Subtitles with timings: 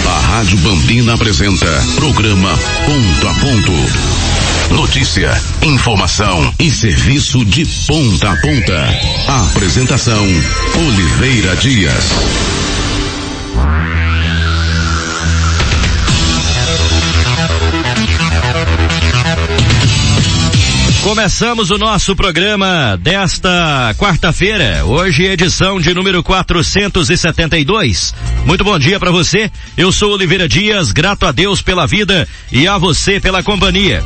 [0.07, 3.73] A Rádio Bambina apresenta programa Ponto a Ponto.
[4.77, 5.31] Notícia,
[5.63, 9.01] informação e serviço de ponta a ponta.
[9.51, 10.25] Apresentação
[10.87, 12.11] Oliveira Dias.
[21.03, 28.15] Começamos o nosso programa desta quarta-feira, hoje edição de número 472.
[28.47, 29.51] Muito bom dia para você.
[29.77, 34.03] Eu sou Oliveira Dias, grato a Deus pela vida e a você pela companhia.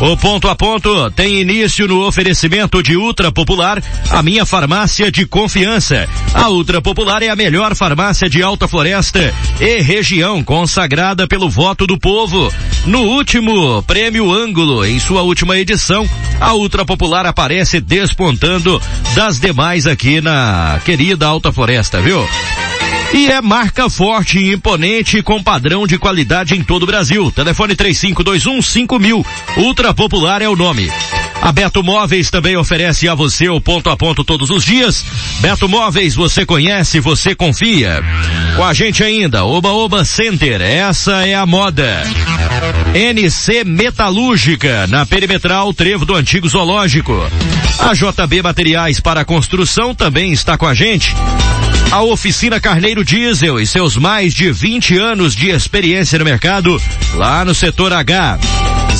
[0.00, 5.26] O ponto a ponto tem início no oferecimento de Ultra Popular, a minha farmácia de
[5.26, 6.08] confiança.
[6.32, 11.86] A Ultra Popular é a melhor farmácia de Alta Floresta e região consagrada pelo voto
[11.86, 12.50] do povo.
[12.86, 16.08] No último Prêmio Ângulo, em sua última edição,
[16.40, 18.80] a Ultra Popular aparece despontando
[19.14, 22.26] das demais aqui na querida Alta Floresta, viu?
[23.12, 27.30] E é marca forte e imponente com padrão de qualidade em todo o Brasil.
[27.32, 29.26] Telefone 3521 5000.
[29.56, 30.88] Ultra Popular é o nome.
[31.42, 35.04] A Beto Móveis também oferece a você o ponto a ponto todos os dias.
[35.40, 38.02] Beto Móveis, você conhece, você confia.
[38.56, 42.04] Com a gente ainda, Oba Oba Center, essa é a moda.
[42.94, 47.14] NC Metalúrgica, na perimetral Trevo do Antigo Zoológico.
[47.78, 51.14] A JB Materiais para Construção também está com a gente.
[51.90, 56.80] A oficina Carneiro Diesel e seus mais de 20 anos de experiência no mercado,
[57.14, 58.38] lá no setor H.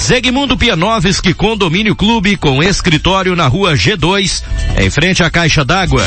[0.00, 4.42] Zegmundo Pianovski Condomínio Clube com escritório na rua G2,
[4.78, 6.02] em frente à Caixa d'Água.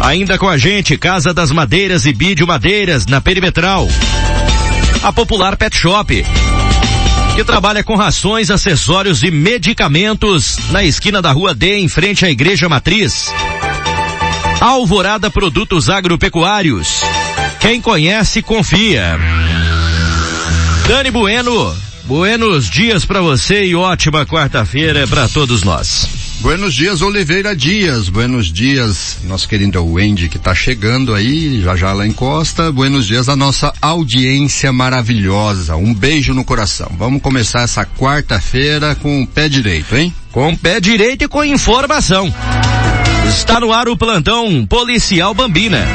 [0.00, 3.88] Ainda com a gente, Casa das Madeiras e Bídio Madeiras, na Perimetral.
[5.02, 6.24] A Popular Pet Shop,
[7.34, 12.30] que trabalha com rações, acessórios e medicamentos na esquina da rua D, em frente à
[12.30, 13.32] Igreja Matriz.
[14.60, 17.00] Alvorada Produtos Agropecuários.
[17.60, 19.18] Quem conhece, confia.
[20.86, 26.24] Dani Bueno, buenos dias para você e ótima quarta-feira para todos nós.
[26.40, 28.08] Buenos dias, Oliveira Dias.
[28.08, 32.70] Buenos dias, nosso querido Wendy que tá chegando aí, já já lá encosta.
[32.70, 35.76] Buenos dias a nossa audiência maravilhosa.
[35.76, 36.90] Um beijo no coração.
[36.98, 40.14] Vamos começar essa quarta-feira com o pé direito, hein?
[40.30, 42.32] Com o pé direito e com informação.
[43.28, 45.86] Está no ar o plantão Policial Bambina.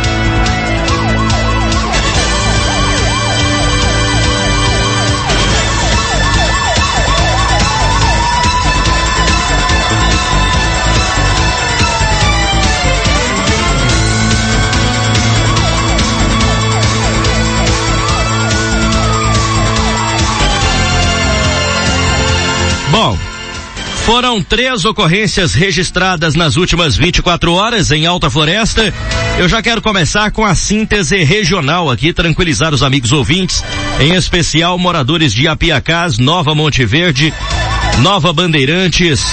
[23.01, 23.17] Bom,
[24.05, 28.93] foram três ocorrências registradas nas últimas 24 horas em Alta Floresta.
[29.37, 33.63] Eu já quero começar com a síntese regional aqui, tranquilizar os amigos ouvintes,
[34.01, 37.33] em especial moradores de Apiacás, Nova Monte Verde,
[37.99, 39.25] Nova Bandeirantes,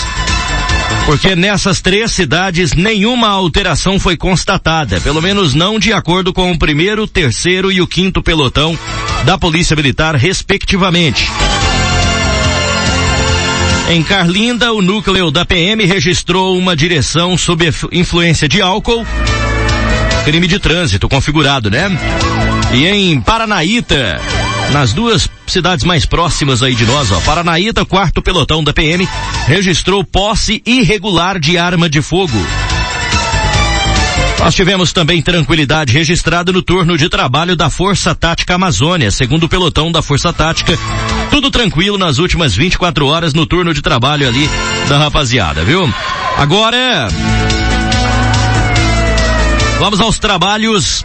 [1.04, 6.58] porque nessas três cidades nenhuma alteração foi constatada, pelo menos não de acordo com o
[6.58, 8.78] primeiro, terceiro e o quinto pelotão
[9.24, 11.28] da Polícia Militar, respectivamente.
[13.88, 19.06] Em Carlinda, o núcleo da PM registrou uma direção sob influência de álcool.
[20.24, 21.86] Crime de trânsito configurado, né?
[22.74, 24.20] E em Paranaíta,
[24.72, 29.08] nas duas cidades mais próximas aí de nós, ó, Paranaíta, quarto pelotão da PM,
[29.46, 32.36] registrou posse irregular de arma de fogo.
[34.38, 39.48] Nós tivemos também tranquilidade registrada no turno de trabalho da Força Tática Amazônia, segundo o
[39.48, 40.78] pelotão da Força Tática.
[41.30, 44.48] Tudo tranquilo nas últimas 24 horas no turno de trabalho ali
[44.88, 45.92] da rapaziada, viu?
[46.36, 47.08] Agora,
[49.78, 51.04] vamos aos trabalhos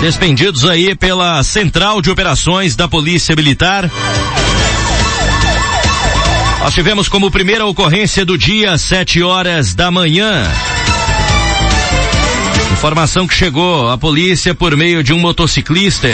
[0.00, 3.90] despendidos aí pela Central de Operações da Polícia Militar.
[6.60, 10.44] Nós tivemos como primeira ocorrência do dia, 7 horas da manhã.
[12.78, 16.06] Informação que chegou à polícia por meio de um motociclista.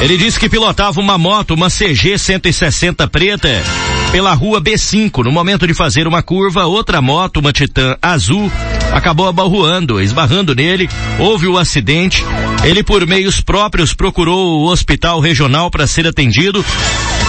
[0.00, 3.62] Ele disse que pilotava uma moto, uma CG 160 preta,
[4.10, 5.24] pela rua B5.
[5.24, 8.50] No momento de fazer uma curva, outra moto, uma Titan azul,
[8.92, 10.90] acabou abarroando, esbarrando nele.
[11.20, 12.24] Houve o acidente.
[12.64, 16.64] Ele, por meios próprios, procurou o hospital regional para ser atendido.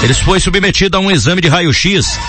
[0.01, 2.19] Ele foi submetido a um exame de raio-x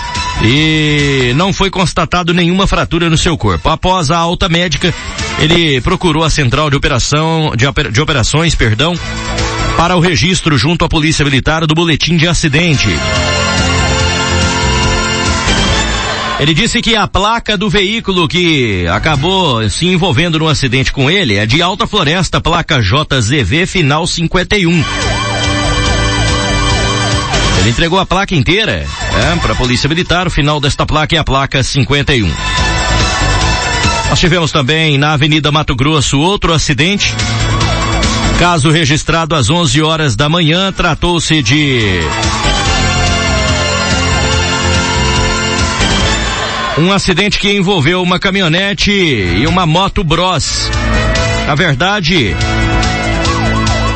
[0.43, 3.69] e não foi constatado nenhuma fratura no seu corpo.
[3.69, 4.93] Após a alta médica,
[5.39, 8.95] ele procurou a central de operação de, de operações, perdão,
[9.77, 12.87] para o registro junto à Polícia Militar do boletim de acidente.
[16.39, 21.35] Ele disse que a placa do veículo que acabou se envolvendo no acidente com ele
[21.35, 25.28] é de Alta Floresta, placa JZV final 51.
[27.69, 30.25] Entregou a placa inteira é, para a Polícia Militar.
[30.25, 32.27] O final desta placa é a placa 51.
[34.09, 37.13] Nós tivemos também na Avenida Mato Grosso outro acidente.
[38.39, 41.99] Caso registrado às 11 horas da manhã, tratou-se de
[46.79, 50.71] um acidente que envolveu uma caminhonete e uma moto Bros.
[51.45, 52.35] Na verdade,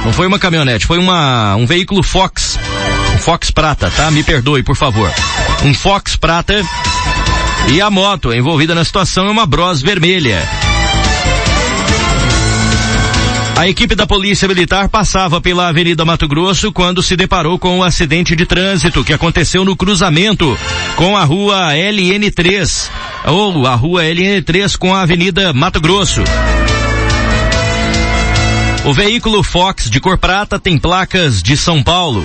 [0.06, 2.60] não foi uma caminhonete, foi uma um veículo Fox
[3.24, 4.12] Fox Prata, tá?
[4.12, 5.10] Me perdoe, por favor.
[5.64, 6.62] Um Fox Prata
[7.70, 10.46] e a moto envolvida na situação é uma Bros vermelha.
[13.56, 17.84] A equipe da Polícia Militar passava pela Avenida Mato Grosso quando se deparou com um
[17.84, 20.60] acidente de trânsito que aconteceu no cruzamento
[20.98, 22.90] com a rua LN3,
[23.28, 26.22] ou a rua LN3 com a Avenida Mato Grosso.
[28.84, 32.22] O veículo Fox de cor prata tem placas de São Paulo.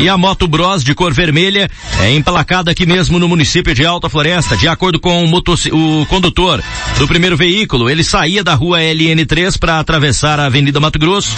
[0.00, 1.70] E a Moto Bros de cor vermelha
[2.00, 4.56] é emplacada aqui mesmo no município de Alta Floresta.
[4.56, 6.62] De acordo com o, o condutor
[6.98, 11.36] do primeiro veículo, ele saía da rua LN3 para atravessar a Avenida Mato Grosso.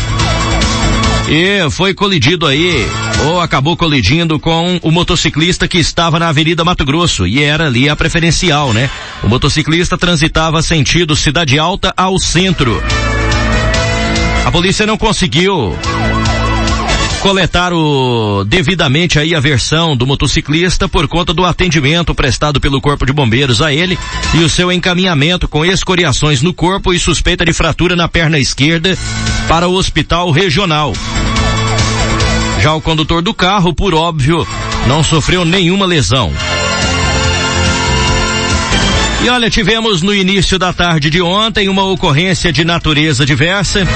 [1.29, 2.87] E foi colidido aí,
[3.27, 7.89] ou acabou colidindo com o motociclista que estava na Avenida Mato Grosso, e era ali
[7.89, 8.89] a preferencial, né?
[9.25, 12.81] O motociclista transitava sentido Cidade Alta ao centro.
[14.45, 15.77] A polícia não conseguiu
[17.23, 23.07] coletar o, devidamente aí a versão do motociclista por conta do atendimento prestado pelo Corpo
[23.07, 23.97] de Bombeiros a ele
[24.35, 28.99] e o seu encaminhamento com escoriações no corpo e suspeita de fratura na perna esquerda
[29.47, 30.95] para o hospital regional.
[32.61, 34.45] Já o condutor do carro, por óbvio,
[34.89, 36.33] não sofreu nenhuma lesão.
[39.23, 43.87] E olha, tivemos no início da tarde de ontem uma ocorrência de natureza diversa.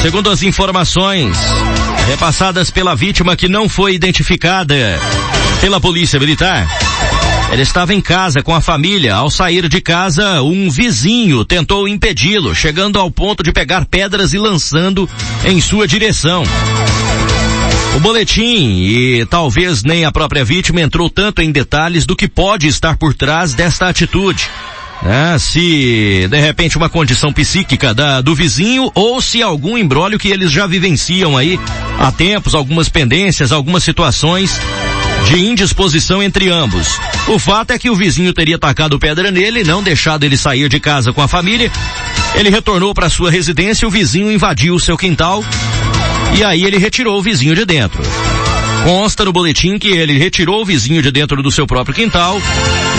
[0.00, 1.36] Segundo as informações
[2.08, 4.98] repassadas pela vítima que não foi identificada
[5.60, 6.66] pela polícia militar,
[7.52, 9.14] ele estava em casa com a família.
[9.14, 14.38] Ao sair de casa, um vizinho tentou impedi-lo, chegando ao ponto de pegar pedras e
[14.38, 15.08] lançando
[15.44, 16.44] em sua direção.
[17.94, 22.66] O boletim e talvez nem a própria vítima entrou tanto em detalhes do que pode
[22.66, 24.48] estar por trás desta atitude.
[25.04, 30.28] É, se de repente uma condição psíquica da, do vizinho ou se algum embrólio que
[30.28, 31.58] eles já vivenciam aí
[31.98, 34.60] há tempos, algumas pendências, algumas situações
[35.26, 36.98] de indisposição entre ambos.
[37.28, 40.80] O fato é que o vizinho teria tacado pedra nele, não deixado ele sair de
[40.80, 41.70] casa com a família.
[42.34, 45.44] Ele retornou para sua residência, o vizinho invadiu o seu quintal
[46.36, 48.02] e aí ele retirou o vizinho de dentro.
[48.88, 52.40] Consta no boletim que ele retirou o vizinho de dentro do seu próprio quintal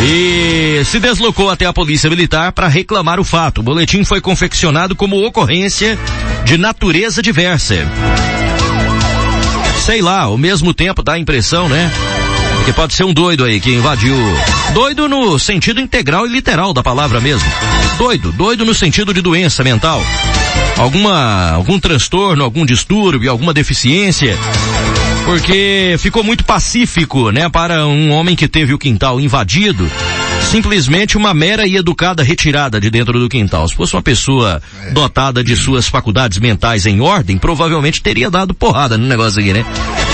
[0.04, 3.62] e se deslocou até a polícia militar para reclamar o fato.
[3.62, 5.98] O boletim foi confeccionado como ocorrência
[6.46, 7.74] de natureza diversa.
[9.84, 11.92] Sei lá, ao mesmo tempo dá a impressão, né?
[12.66, 14.16] Que pode ser um doido aí que invadiu.
[14.76, 17.50] Doido no sentido integral e literal da palavra mesmo.
[17.98, 20.04] Doido, doido no sentido de doença mental.
[20.78, 24.38] Alguma, algum transtorno, algum distúrbio, alguma deficiência
[25.30, 29.88] porque ficou muito pacífico, né, para um homem que teve o quintal invadido,
[30.50, 33.68] simplesmente uma mera e educada retirada de dentro do quintal.
[33.68, 34.60] Se fosse uma pessoa
[34.92, 39.64] dotada de suas faculdades mentais em ordem, provavelmente teria dado porrada no negócio aqui, né?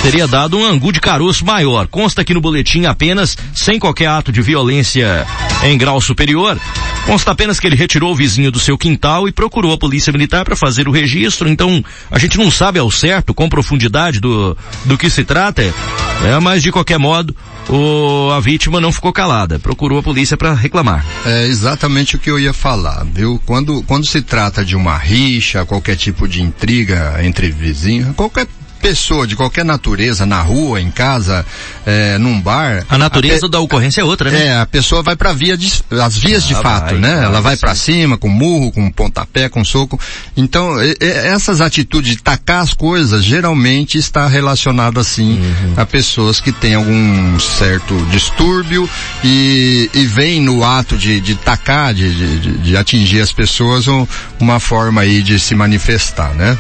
[0.06, 1.88] Teria dado um angu de caroço maior.
[1.88, 5.26] Consta aqui no boletim apenas, sem qualquer ato de violência
[5.64, 6.60] em grau superior,
[7.06, 10.44] Consta apenas que ele retirou o vizinho do seu quintal e procurou a polícia militar
[10.44, 14.98] para fazer o registro, então a gente não sabe ao certo, com profundidade do, do
[14.98, 17.36] que se trata, é, mas de qualquer modo,
[17.70, 21.06] o, a vítima não ficou calada, procurou a polícia para reclamar.
[21.28, 23.40] É exatamente o que eu ia falar, viu?
[23.46, 28.48] Quando, quando se trata de uma rixa, qualquer tipo de intriga entre vizinhos, qualquer
[28.86, 31.44] pessoa de qualquer natureza, na rua, em casa,
[31.88, 32.86] é, num bar.
[32.88, 34.46] A natureza a da ocorrência é outra, né?
[34.46, 37.16] É, a pessoa vai para via de, as vias ah, de fato, vai, né?
[37.16, 40.00] Vai, Ela vai para cima, com murro, com pontapé, com soco.
[40.38, 45.74] Então, e, e, essas atitudes de tacar as coisas, geralmente está relacionado assim uhum.
[45.78, 48.88] a pessoas que têm algum certo distúrbio
[49.24, 54.06] e, e vem no ato de, de tacar, de, de, de atingir as pessoas um,
[54.40, 56.56] uma forma aí de se manifestar, né?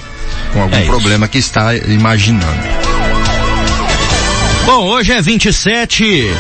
[0.54, 2.64] Com algum é problema que está imaginando.
[4.66, 6.32] Bom, hoje é 27,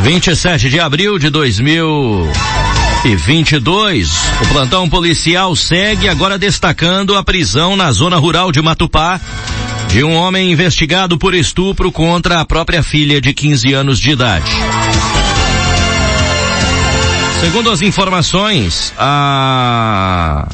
[0.00, 4.10] 27 de abril de 2022.
[4.40, 9.20] O plantão policial segue agora destacando a prisão na zona rural de Matupá
[9.88, 14.50] de um homem investigado por estupro contra a própria filha de 15 anos de idade.
[17.40, 20.48] Segundo as informações, a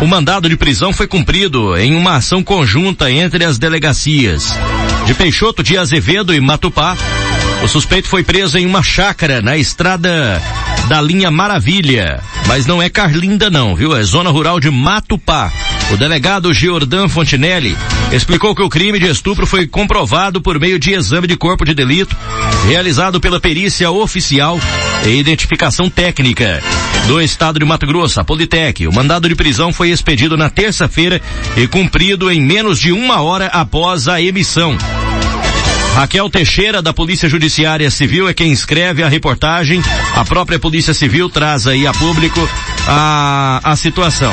[0.00, 4.54] o mandado de prisão foi cumprido em uma ação conjunta entre as delegacias
[5.06, 6.96] de Peixoto de Azevedo e Matupá.
[7.62, 10.42] O suspeito foi preso em uma chácara na estrada
[10.88, 13.96] da linha Maravilha, mas não é Carlinda não, viu?
[13.96, 15.52] É zona rural de Matupá.
[15.92, 17.76] O delegado Giordan Fontinelli
[18.10, 21.74] explicou que o crime de estupro foi comprovado por meio de exame de corpo de
[21.74, 22.16] delito,
[22.66, 24.58] realizado pela perícia oficial
[25.04, 26.62] e identificação técnica
[27.06, 28.86] do estado de Mato Grosso, a Politec.
[28.88, 31.20] O mandado de prisão foi expedido na terça-feira
[31.56, 34.76] e cumprido em menos de uma hora após a emissão.
[35.94, 39.80] Raquel Teixeira, da Polícia Judiciária Civil, é quem escreve a reportagem.
[40.14, 42.48] A própria Polícia Civil traz aí a público
[42.88, 44.32] a, a situação.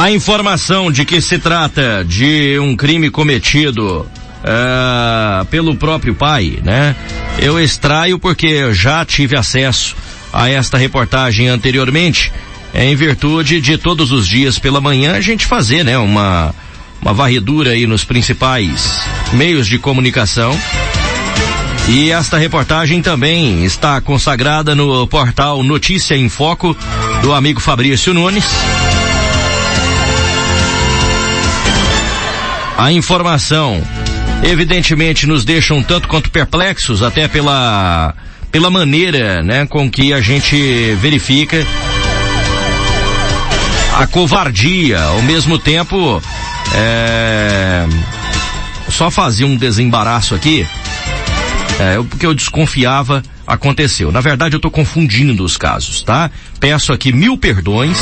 [0.00, 6.96] A informação de que se trata de um crime cometido uh, pelo próprio pai, né?
[7.38, 9.94] Eu extraio porque já tive acesso
[10.32, 12.32] a esta reportagem anteriormente,
[12.74, 15.98] em virtude de todos os dias pela manhã a gente fazer, né?
[15.98, 16.54] Uma,
[17.02, 19.02] uma varredura aí nos principais
[19.34, 20.58] meios de comunicação.
[21.90, 26.74] E esta reportagem também está consagrada no portal Notícia em Foco
[27.20, 28.46] do amigo Fabrício Nunes.
[32.80, 33.78] A informação
[34.42, 38.14] evidentemente nos deixa um tanto quanto perplexos, até pela,
[38.50, 41.58] pela maneira, né, com que a gente verifica
[43.98, 46.22] a covardia, ao mesmo tempo,
[46.74, 47.84] é,
[48.88, 50.66] só fazia um desembaraço aqui,
[51.78, 54.10] é, porque eu desconfiava aconteceu.
[54.10, 56.30] Na verdade, eu estou confundindo os casos, tá?
[56.58, 57.98] Peço aqui mil perdões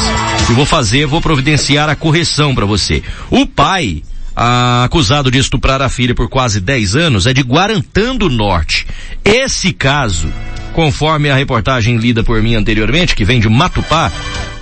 [0.48, 3.02] e vou fazer, vou providenciar a correção para você.
[3.28, 4.04] O pai
[4.38, 8.86] acusado de estuprar a filha por quase 10 anos é de Guarantã do Norte.
[9.24, 10.28] Esse caso,
[10.72, 14.12] conforme a reportagem lida por mim anteriormente, que vem de Matupá,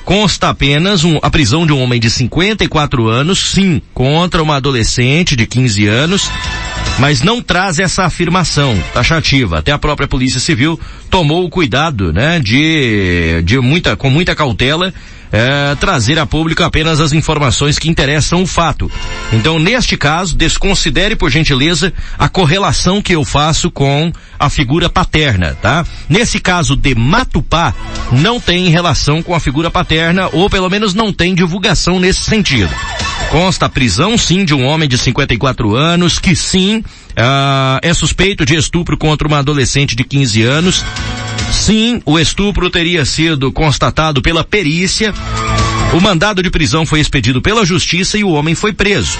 [0.02, 5.36] consta apenas um, a prisão de um homem de 54 anos, sim, contra uma adolescente
[5.36, 6.30] de 15 anos,
[6.98, 9.58] mas não traz essa afirmação taxativa.
[9.58, 10.80] Até a própria Polícia Civil
[11.10, 14.94] tomou o cuidado, né, de, de muita, com muita cautela,
[15.32, 18.90] é, trazer a público apenas as informações que interessam o fato.
[19.32, 25.56] Então, neste caso, desconsidere, por gentileza, a correlação que eu faço com a figura paterna,
[25.60, 25.84] tá?
[26.08, 27.74] Nesse caso de Matupá,
[28.12, 32.70] não tem relação com a figura paterna, ou pelo menos não tem divulgação nesse sentido.
[33.30, 38.44] Consta a prisão, sim, de um homem de 54 anos, que sim, uh, é suspeito
[38.44, 40.84] de estupro contra uma adolescente de 15 anos.
[41.52, 45.12] Sim, o estupro teria sido constatado pela perícia.
[45.92, 49.18] O mandado de prisão foi expedido pela justiça e o homem foi preso.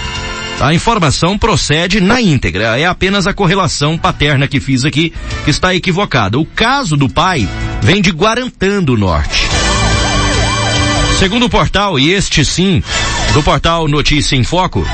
[0.60, 5.12] A informação procede na íntegra, é apenas a correlação paterna que fiz aqui
[5.44, 6.38] que está equivocada.
[6.38, 7.46] O caso do pai
[7.82, 9.46] vem de Guarantã do Norte.
[11.18, 12.82] Segundo o portal, e este sim,
[13.32, 14.86] do portal Notícia em Foco,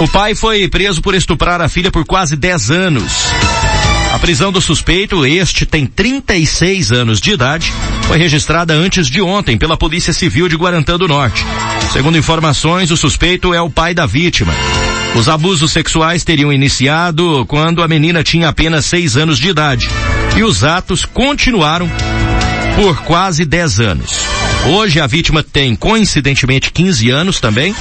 [0.00, 3.12] o pai foi preso por estuprar a filha por quase 10 anos.
[4.12, 9.56] A prisão do suspeito, este tem 36 anos de idade, foi registrada antes de ontem
[9.56, 11.44] pela Polícia Civil de Guarantã do Norte.
[11.92, 14.52] Segundo informações, o suspeito é o pai da vítima.
[15.14, 19.88] Os abusos sexuais teriam iniciado quando a menina tinha apenas 6 anos de idade.
[20.36, 21.88] E os atos continuaram
[22.76, 24.12] por quase 10 anos.
[24.66, 27.74] Hoje a vítima tem coincidentemente 15 anos também.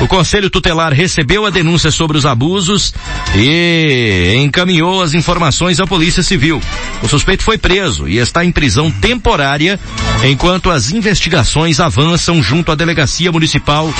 [0.00, 2.94] O Conselho Tutelar recebeu a denúncia sobre os abusos
[3.36, 6.60] e encaminhou as informações à Polícia Civil.
[7.02, 9.78] O suspeito foi preso e está em prisão temporária
[10.24, 13.92] enquanto as investigações avançam junto à Delegacia Municipal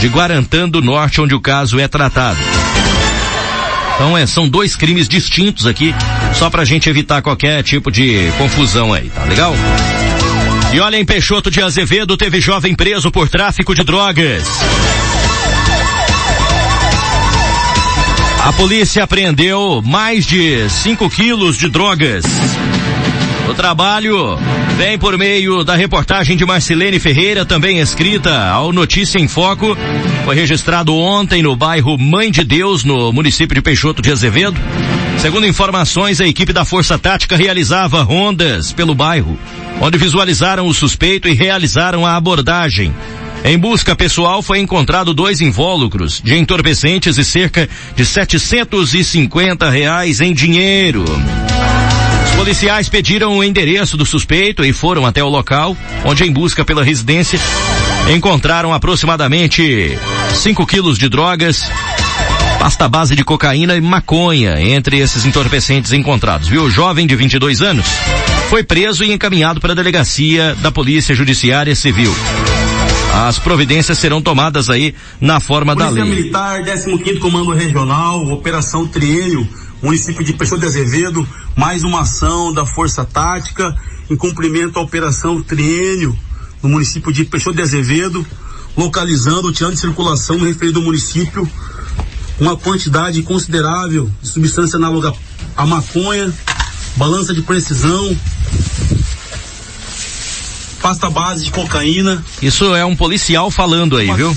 [0.00, 2.38] de Guarantã do Norte, onde o caso é tratado.
[3.96, 5.94] Então é, são dois crimes distintos aqui,
[6.38, 9.54] só pra gente evitar qualquer tipo de confusão aí, tá legal?
[10.72, 14.42] E olha, em Peixoto de Azevedo teve jovem preso por tráfico de drogas.
[18.44, 22.24] A polícia apreendeu mais de 5 quilos de drogas.
[23.48, 24.36] O trabalho
[24.76, 29.76] vem por meio da reportagem de Marcelene Ferreira, também escrita ao Notícia em Foco.
[30.24, 34.60] Foi registrado ontem no bairro Mãe de Deus, no município de Peixoto de Azevedo.
[35.18, 39.38] Segundo informações, a equipe da Força Tática realizava rondas pelo bairro,
[39.80, 42.92] onde visualizaram o suspeito e realizaram a abordagem.
[43.44, 50.34] Em busca pessoal foi encontrado dois invólucros de entorpecentes e cerca de 750 reais em
[50.34, 51.04] dinheiro.
[52.36, 56.84] Policiais pediram o endereço do suspeito e foram até o local, onde em busca pela
[56.84, 57.40] residência
[58.14, 59.98] encontraram aproximadamente
[60.34, 61.70] 5 quilos de drogas,
[62.58, 66.48] pasta base de cocaína e maconha entre esses entorpecentes encontrados.
[66.48, 66.64] Viu?
[66.64, 67.86] O jovem de 22 anos
[68.48, 72.14] foi preso e encaminhado para a delegacia da Polícia Judiciária Civil.
[73.14, 76.14] As providências serão tomadas aí na forma Polícia da lei.
[76.14, 79.48] Militar, 15º Comando Regional, Operação Triênio,
[79.86, 83.72] município de Peixoto de Azevedo, mais uma ação da Força Tática
[84.10, 86.18] em cumprimento à Operação Triênio
[86.60, 88.26] no município de Peixoto de Azevedo,
[88.76, 91.48] localizando, tirando de circulação no referido município
[92.40, 95.14] uma quantidade considerável de substância análoga
[95.56, 96.34] à maconha,
[96.96, 98.16] balança de precisão,
[100.82, 104.36] pasta base de cocaína, Isso é um policial falando aí, viu?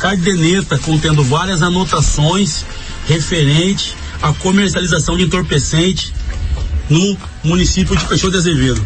[0.00, 2.64] caderneta contendo várias anotações
[3.06, 6.14] referente à comercialização de entorpecente
[6.88, 8.82] no município de Peixoto de Azevedo.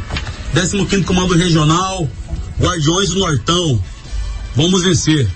[0.53, 2.09] 15º Comando Regional,
[2.61, 3.81] Guardiões do Nortão.
[4.57, 5.29] Vamos vencer.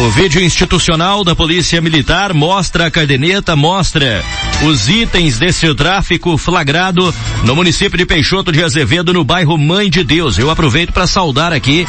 [0.00, 4.24] O vídeo institucional da Polícia Militar mostra a caderneta, mostra
[4.64, 7.14] os itens desse tráfico flagrado
[7.44, 10.36] no município de Peixoto de Azevedo, no bairro Mãe de Deus.
[10.36, 11.86] Eu aproveito para saudar aqui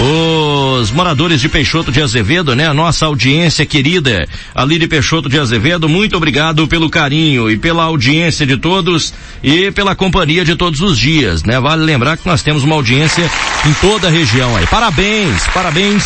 [0.00, 2.66] os moradores de Peixoto de Azevedo, né?
[2.66, 5.88] A nossa audiência querida ali de Peixoto de Azevedo.
[5.88, 10.98] Muito obrigado pelo carinho e pela audiência de todos e pela companhia de todos os
[10.98, 11.60] dias, né?
[11.60, 13.30] Vale lembrar que nós temos uma audiência
[13.66, 14.66] em toda a região aí.
[14.66, 16.04] Parabéns, parabéns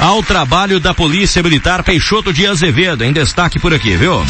[0.00, 4.22] ao trabalho da Polícia Militar Peixoto de Azevedo, em destaque por aqui, viu?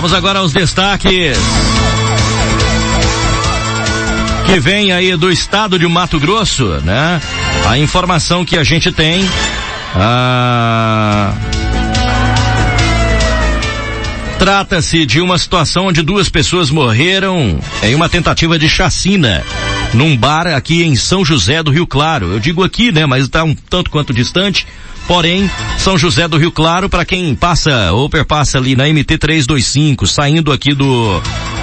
[0.00, 1.36] Vamos agora aos destaques.
[4.46, 7.20] Que vem aí do estado de Mato Grosso, né?
[7.66, 9.28] A informação que a gente tem.
[9.96, 11.34] Ah,
[14.38, 19.42] Trata-se de uma situação onde duas pessoas morreram em uma tentativa de chacina
[19.92, 22.34] num bar aqui em São José do Rio Claro.
[22.34, 24.64] Eu digo aqui, né, mas está um tanto quanto distante.
[25.08, 30.06] Porém, São José do Rio Claro, para quem passa ou perpassa ali na MT 325,
[30.06, 31.20] saindo aqui do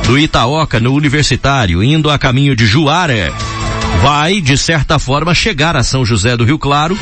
[0.08, 3.31] do Itaoca, no Universitário, indo a caminho de Juara,
[4.01, 6.97] vai de certa forma chegar a São José do Rio Claro,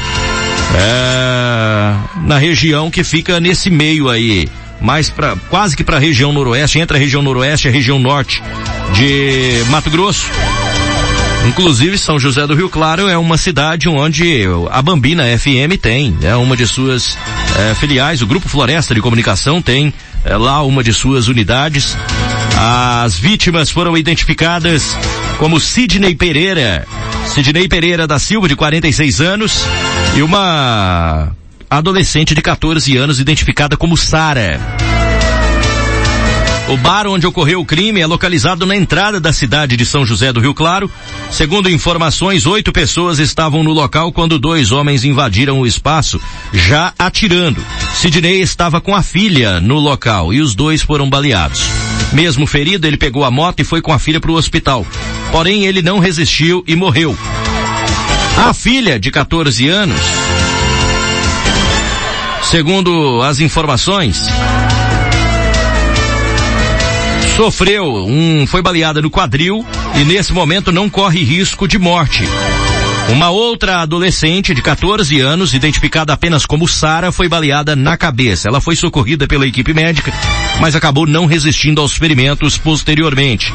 [0.76, 1.94] é,
[2.26, 4.48] na região que fica nesse meio aí,
[4.82, 8.00] mais para quase que para a região noroeste, entre a região noroeste e a região
[8.00, 8.42] norte
[8.94, 10.30] de Mato Grosso.
[11.48, 16.36] Inclusive, São José do Rio Claro é uma cidade onde a Bambina FM tem, é
[16.36, 17.18] uma de suas
[17.58, 21.98] é, filiais, o Grupo Floresta de Comunicação tem é, lá uma de suas unidades.
[22.58, 24.96] As vítimas foram identificadas
[25.38, 26.88] como Sidney Pereira,
[27.28, 29.64] Sidney Pereira da Silva, de 46 anos,
[30.16, 31.32] e uma
[31.70, 34.60] adolescente de 14 anos identificada como Sara.
[36.70, 40.32] O bar onde ocorreu o crime é localizado na entrada da cidade de São José
[40.32, 40.90] do Rio Claro.
[41.30, 46.22] Segundo informações, oito pessoas estavam no local quando dois homens invadiram o espaço,
[46.54, 47.64] já atirando.
[47.96, 51.62] Sidney estava com a filha no local e os dois foram baleados.
[52.14, 54.86] Mesmo ferido, ele pegou a moto e foi com a filha para o hospital.
[55.32, 57.18] Porém, ele não resistiu e morreu.
[58.48, 60.00] A filha, de 14 anos,
[62.44, 64.22] segundo as informações,
[67.36, 69.66] sofreu um, foi baleada no quadril
[70.00, 72.24] e nesse momento não corre risco de morte.
[73.10, 78.48] Uma outra adolescente de 14 anos, identificada apenas como Sara, foi baleada na cabeça.
[78.48, 80.12] Ela foi socorrida pela equipe médica,
[80.60, 83.54] mas acabou não resistindo aos ferimentos posteriormente.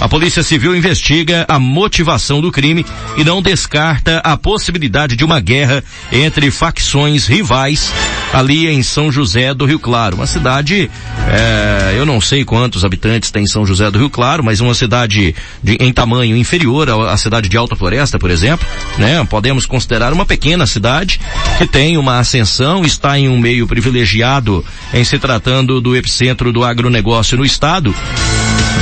[0.00, 2.84] A Polícia Civil investiga a motivação do crime
[3.16, 7.92] e não descarta a possibilidade de uma guerra entre facções rivais
[8.32, 10.16] ali em São José do Rio Claro.
[10.16, 10.90] Uma cidade,
[11.28, 15.34] é, eu não sei quantos habitantes tem São José do Rio Claro, mas uma cidade
[15.62, 18.66] de, em tamanho inferior à cidade de Alta Floresta, por exemplo
[18.98, 19.24] né?
[19.28, 21.20] Podemos considerar uma pequena cidade
[21.58, 26.64] que tem uma ascensão, está em um meio privilegiado em se tratando do epicentro do
[26.64, 27.94] agronegócio no estado,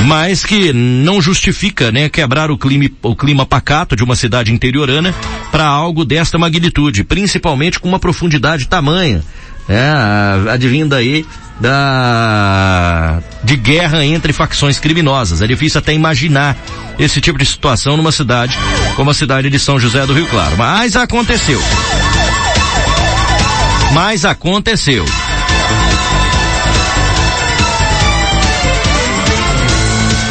[0.05, 5.13] mas que não justifica, né, quebrar o clima, o clima pacato de uma cidade interiorana
[5.51, 9.23] para algo desta magnitude, principalmente com uma profundidade tamanha,
[9.67, 11.25] é, advinda aí
[11.59, 15.41] da de guerra entre facções criminosas.
[15.41, 16.57] É difícil até imaginar
[16.99, 18.57] esse tipo de situação numa cidade
[18.95, 20.55] como a cidade de São José do Rio Claro.
[20.57, 21.61] Mas aconteceu.
[23.93, 25.05] Mas aconteceu.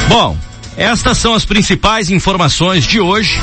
[0.08, 0.37] Bom,
[0.76, 3.40] estas são as principais informações de hoje.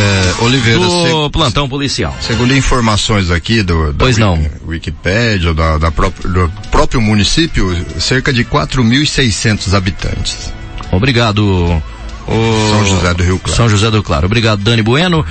[0.00, 2.16] É, Oliveira, do se, plantão policial.
[2.20, 4.50] Segundo informações aqui do pois da não.
[4.66, 10.52] Wikipédia, da, da do próprio município, cerca de 4.600 habitantes.
[10.90, 11.82] Obrigado.
[12.26, 13.56] São José do Rio Claro.
[13.56, 14.26] São José do Claro.
[14.26, 15.24] Obrigado, Dani Bueno.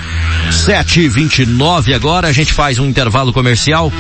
[0.51, 3.91] 7h29 agora, a gente faz um intervalo comercial.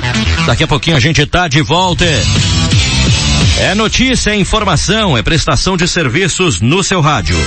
[0.45, 2.05] Daqui a pouquinho a gente tá de volta.
[3.57, 7.37] É notícia, é informação, é prestação de serviços no seu rádio.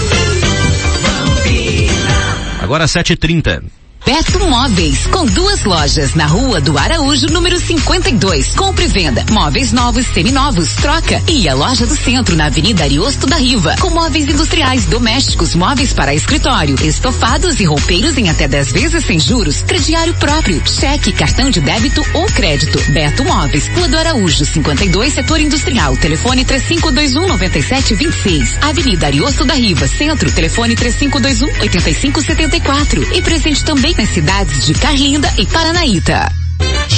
[2.73, 3.82] Agora 7h30.
[4.05, 8.57] Beto Móveis, com duas lojas na rua do Araújo, número 52.
[8.57, 9.25] Compre e venda.
[9.31, 11.23] Móveis novos, seminovos, troca.
[11.29, 15.93] E a loja do centro, na Avenida Ariosto da Riva, com móveis industriais, domésticos, móveis
[15.93, 21.49] para escritório, estofados e roupeiros em até 10 vezes sem juros, crediário próprio, cheque, cartão
[21.49, 22.83] de débito ou crédito.
[22.91, 25.97] Beto Móveis, Rua do Araújo, 52, setor industrial.
[25.97, 28.59] Telefone 3521 9726.
[28.62, 30.31] Avenida Ariosto da Riva, centro.
[30.33, 33.15] Telefone 3521 8574.
[33.17, 36.33] E presente também nas cidades de Carlinda e Paranaíta.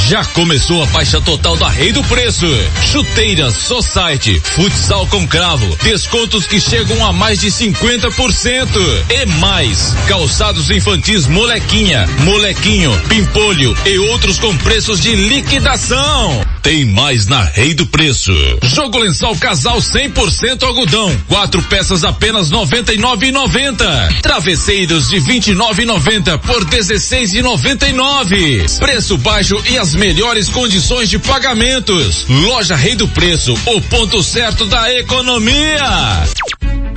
[0.08, 2.46] Já começou a faixa total da Rei do Preço.
[2.82, 8.68] Chuteiras, Society, futsal com cravo, descontos que chegam a mais de 50%.
[9.08, 16.43] E mais, calçados infantis molequinha, molequinho, pimpolho e outros com preços de liquidação.
[16.64, 18.32] Tem mais na Rei do Preço.
[18.62, 24.22] Jogo lençol casal 100% algodão, quatro peças apenas 99,90.
[24.22, 28.78] Travesseiros de 29,90 por 16,99.
[28.78, 32.24] Preço baixo e as melhores condições de pagamentos.
[32.30, 36.24] Loja Rei do Preço, o ponto certo da economia.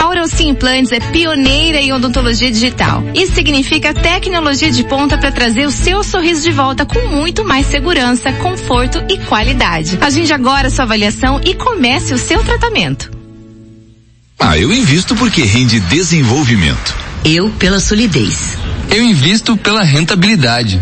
[0.08, 3.04] Orocim Implantes é pioneira em odontologia digital.
[3.13, 7.65] Isso significa tecnologia de ponta para trazer o seu sorriso de volta com muito mais
[7.67, 9.98] segurança, conforto e qualidade.
[10.02, 13.12] Agende agora sua avaliação e comece o seu tratamento.
[14.39, 16.96] Ah, eu invisto porque rende desenvolvimento.
[17.26, 18.58] Eu pela solidez.
[18.89, 20.82] Eu invisto pela rentabilidade.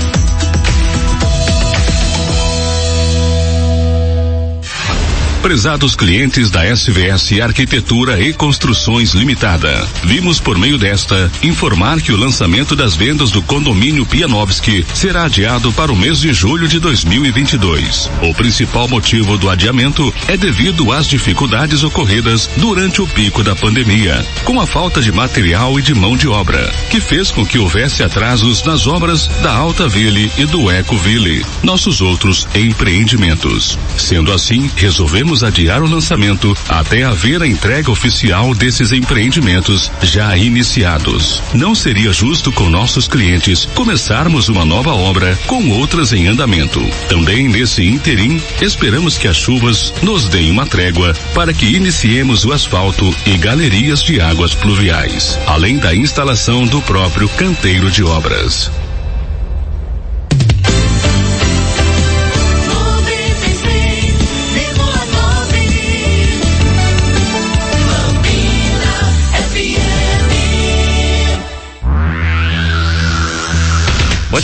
[5.41, 12.15] Prezados clientes da SVS Arquitetura e Construções Limitada, vimos por meio desta informar que o
[12.15, 18.07] lançamento das vendas do condomínio Pianovski será adiado para o mês de julho de 2022.
[18.21, 24.23] O principal motivo do adiamento é devido às dificuldades ocorridas durante o pico da pandemia,
[24.45, 28.03] com a falta de material e de mão de obra, que fez com que houvesse
[28.03, 33.77] atrasos nas obras da Alta Ville e do Eco Ville, nossos outros empreendimentos.
[33.97, 41.41] Sendo assim, resolvemos adiar o lançamento até haver a entrega oficial desses empreendimentos já iniciados.
[41.53, 46.81] Não seria justo com nossos clientes começarmos uma nova obra com outras em andamento.
[47.07, 52.51] Também nesse interim, esperamos que as chuvas nos deem uma trégua para que iniciemos o
[52.51, 58.69] asfalto e galerias de águas pluviais, além da instalação do próprio canteiro de obras.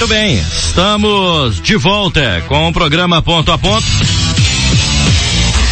[0.07, 3.85] Muito bem, estamos de volta com o programa Ponto a Ponto.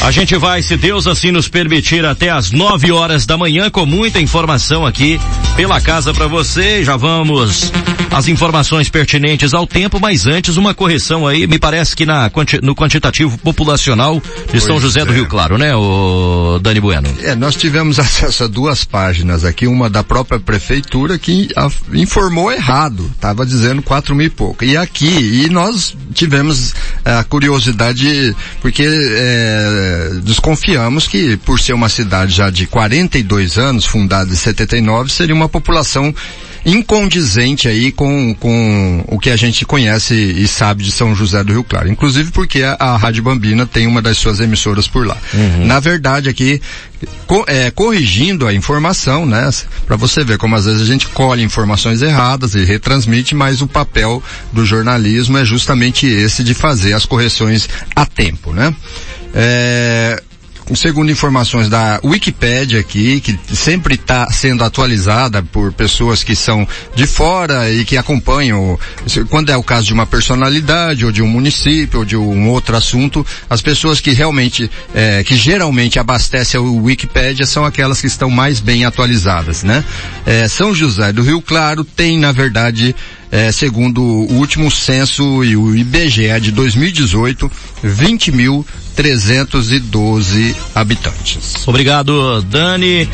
[0.06, 3.88] A gente vai, se Deus assim nos permitir, até às 9 horas da manhã com
[3.88, 5.20] muita informação aqui
[5.56, 6.84] pela casa para você.
[6.84, 7.72] Já vamos
[8.16, 12.76] as informações pertinentes ao tempo, mas antes uma correção aí, me parece que na, no
[12.76, 15.06] quantitativo populacional de pois São José é.
[15.06, 17.10] do Rio Claro, né, o Dani Bueno?
[17.24, 21.50] É, nós tivemos acesso a duas páginas aqui, uma da própria prefeitura que
[21.94, 24.64] informou errado, estava dizendo quatro mil e pouco.
[24.64, 31.90] E aqui, e nós tivemos é, a curiosidade, porque é, desconfiamos que por ser uma
[31.90, 36.14] cidade já de 42 anos, fundada em 79, seria uma população
[36.66, 41.54] incondizente aí com, com o que a gente conhece e sabe de São José do
[41.54, 41.88] Rio Claro.
[41.88, 45.18] Inclusive porque a, a Rádio Bambina tem uma das suas emissoras por lá.
[45.34, 45.68] Uhum.
[45.68, 46.60] Na verdade aqui,
[47.28, 49.48] co, é, corrigindo a informação, né?
[49.86, 53.68] Para você ver como às vezes a gente colhe informações erradas e retransmite, mas o
[53.68, 58.74] papel do jornalismo é justamente esse de fazer as correções a tempo, né?
[59.36, 60.24] É,
[60.74, 67.06] segundo informações da Wikipédia aqui, que sempre está sendo atualizada por pessoas que são de
[67.06, 68.80] fora e que acompanham,
[69.30, 72.76] quando é o caso de uma personalidade ou de um município ou de um outro
[72.76, 78.30] assunto, as pessoas que realmente, é, que geralmente abastecem a Wikipédia são aquelas que estão
[78.30, 79.84] mais bem atualizadas, né?
[80.26, 82.96] É, são José do Rio Claro tem, na verdade,
[83.32, 87.52] é, segundo o último censo e o IBGE de 2018,
[88.96, 91.68] 20.312 habitantes.
[91.68, 93.08] Obrigado, Dani.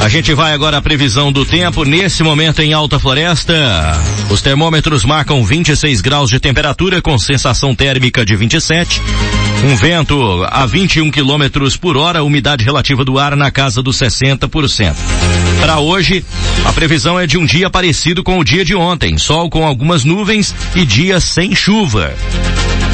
[0.00, 1.84] A gente vai agora à previsão do tempo.
[1.84, 3.54] Nesse momento em Alta Floresta,
[4.30, 9.02] os termômetros marcam 26 graus de temperatura com sensação térmica de 27.
[9.64, 14.94] Um vento a 21 quilômetros por hora, umidade relativa do ar na casa dos 60%.
[15.60, 16.24] Para hoje,
[16.64, 20.04] a previsão é de um dia parecido com o dia de ontem, sol com algumas
[20.04, 22.12] nuvens e dia sem chuva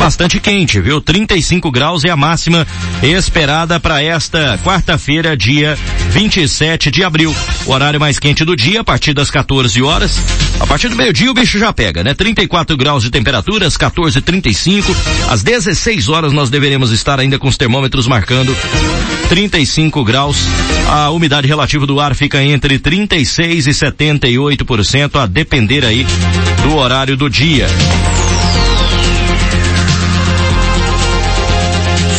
[0.00, 0.98] bastante quente, viu?
[0.98, 2.66] 35 graus é a máxima
[3.02, 7.36] esperada para esta quarta-feira, dia 27 de abril.
[7.66, 10.18] O horário mais quente do dia, a partir das 14 horas.
[10.58, 12.14] A partir do meio-dia o bicho já pega, né?
[12.14, 14.84] 34 graus de temperatura, às 14h35.
[15.28, 18.56] Às 16 horas nós deveremos estar ainda com os termômetros marcando
[19.28, 20.38] 35 graus.
[20.88, 26.06] A umidade relativa do ar fica entre 36 e 78%, a depender aí
[26.62, 27.66] do horário do dia.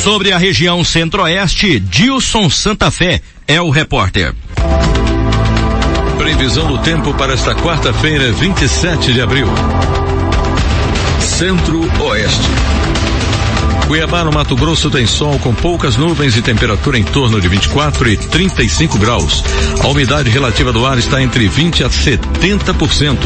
[0.03, 4.33] Sobre a região centro-oeste, Dilson Santa Fé é o repórter.
[6.17, 9.45] Previsão do tempo para esta quarta-feira, 27 de abril.
[11.19, 12.49] Centro-Oeste.
[13.91, 18.07] Cuiabá, no Mato Grosso, tem sol com poucas nuvens e temperatura em torno de 24
[18.07, 19.43] e 35 graus.
[19.83, 23.17] A umidade relativa do ar está entre 20 a 70%.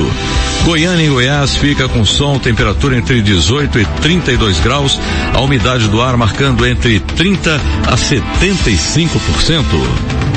[0.63, 4.99] Goiânia e Goiás fica com sol, temperatura entre 18 e 32 graus.
[5.35, 10.34] A umidade do ar marcando entre 30 a 75%.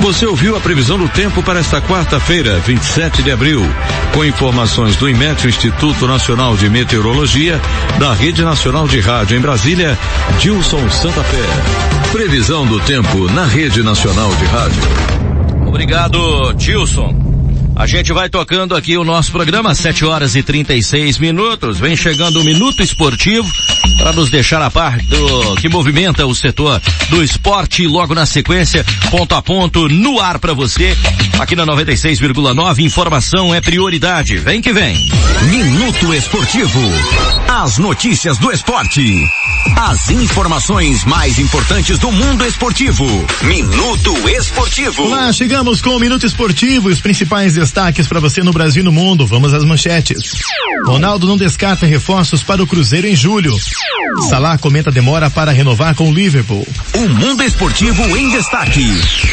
[0.00, 3.62] Você ouviu a previsão do tempo para esta quarta-feira, 27 de abril,
[4.14, 7.60] com informações do IMET, Instituto Nacional de Meteorologia,
[7.98, 9.98] da Rede Nacional de Rádio em Brasília,
[10.38, 12.10] Dilson Santa Fé.
[12.12, 14.82] Previsão do tempo na Rede Nacional de Rádio.
[15.66, 17.19] Obrigado, Dilson.
[17.76, 21.78] A gente vai tocando aqui o nosso programa, 7 horas e 36 minutos.
[21.78, 23.50] Vem chegando o Minuto Esportivo
[23.96, 27.86] para nos deixar a par do que movimenta o setor do esporte.
[27.86, 30.96] Logo na sequência, ponto a ponto, no ar para você.
[31.40, 34.36] Aqui na 96,9, informação é prioridade.
[34.36, 35.08] Vem que vem.
[35.48, 36.78] Minuto Esportivo.
[37.48, 39.26] As notícias do esporte.
[39.74, 43.06] As informações mais importantes do mundo esportivo.
[43.40, 45.04] Minuto Esportivo.
[45.04, 48.84] Olá, chegamos com o Minuto Esportivo e os principais destaques para você no Brasil e
[48.84, 49.26] no mundo.
[49.26, 50.42] Vamos às manchetes.
[50.86, 53.56] Ronaldo não descarta reforços para o Cruzeiro em julho.
[54.28, 56.68] Salah comenta demora para renovar com o Liverpool.
[56.94, 58.84] O mundo esportivo em destaque.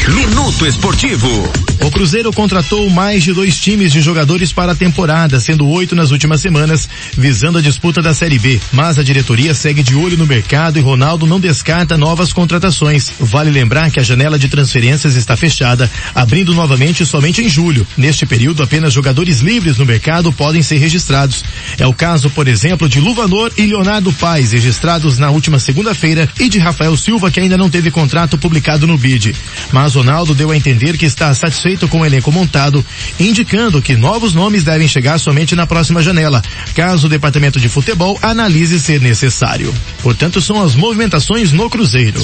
[0.08, 1.67] Minuto Esportivo.
[1.80, 6.10] O Cruzeiro contratou mais de dois times de jogadores para a temporada, sendo oito nas
[6.10, 8.60] últimas semanas, visando a disputa da Série B.
[8.72, 13.12] Mas a diretoria segue de olho no mercado e Ronaldo não descarta novas contratações.
[13.20, 17.86] Vale lembrar que a janela de transferências está fechada, abrindo novamente somente em julho.
[17.96, 21.44] Neste período, apenas jogadores livres no mercado podem ser registrados.
[21.78, 26.48] É o caso, por exemplo, de Luvanor e Leonardo Paes, registrados na última segunda-feira, e
[26.48, 29.34] de Rafael Silva, que ainda não teve contrato publicado no BID.
[29.72, 32.84] Mas Ronaldo deu a entender que está satisfeito com o elenco montado,
[33.20, 36.42] indicando que novos nomes devem chegar somente na próxima janela,
[36.74, 39.74] caso o departamento de futebol analise ser necessário.
[40.02, 42.22] Portanto, são as movimentações no Cruzeiro.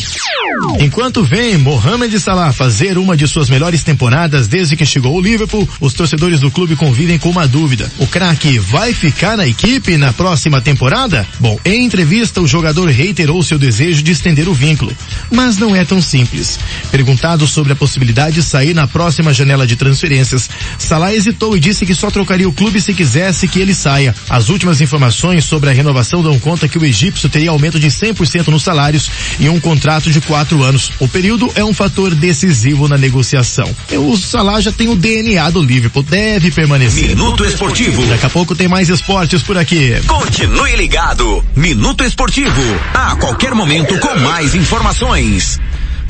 [0.78, 5.68] Enquanto vem Mohamed Salah fazer uma de suas melhores temporadas desde que chegou ao Liverpool,
[5.80, 7.90] os torcedores do clube convivem com uma dúvida.
[7.98, 11.26] O craque vai ficar na equipe na próxima temporada?
[11.38, 14.92] Bom, em entrevista o jogador reiterou seu desejo de estender o vínculo.
[15.30, 16.58] Mas não é tão simples.
[16.90, 20.48] Perguntado sobre a possibilidade de sair na próxima janela de transferências.
[20.78, 24.14] Salah hesitou e disse que só trocaria o clube se quisesse que ele saia.
[24.30, 28.48] As últimas informações sobre a renovação dão conta que o egípcio teria aumento de 100%
[28.48, 30.92] nos salários e um contrato de quatro anos.
[30.98, 33.68] O período é um fator decisivo na negociação.
[33.92, 37.08] O Salah já tem o DNA do Liverpool, deve permanecer.
[37.08, 38.06] Minuto Esportivo.
[38.06, 39.94] Daqui a pouco tem mais esportes por aqui.
[40.06, 41.44] Continue ligado.
[41.56, 42.62] Minuto Esportivo.
[42.94, 45.58] A qualquer momento com mais informações.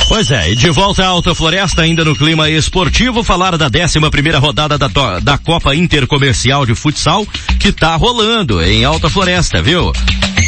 [0.09, 3.99] Pois é, e de volta à Alta Floresta, ainda no clima esportivo, falar da 11
[4.11, 4.89] primeira rodada da,
[5.21, 7.27] da Copa Intercomercial de Futsal,
[7.59, 9.93] que tá rolando em Alta Floresta, viu?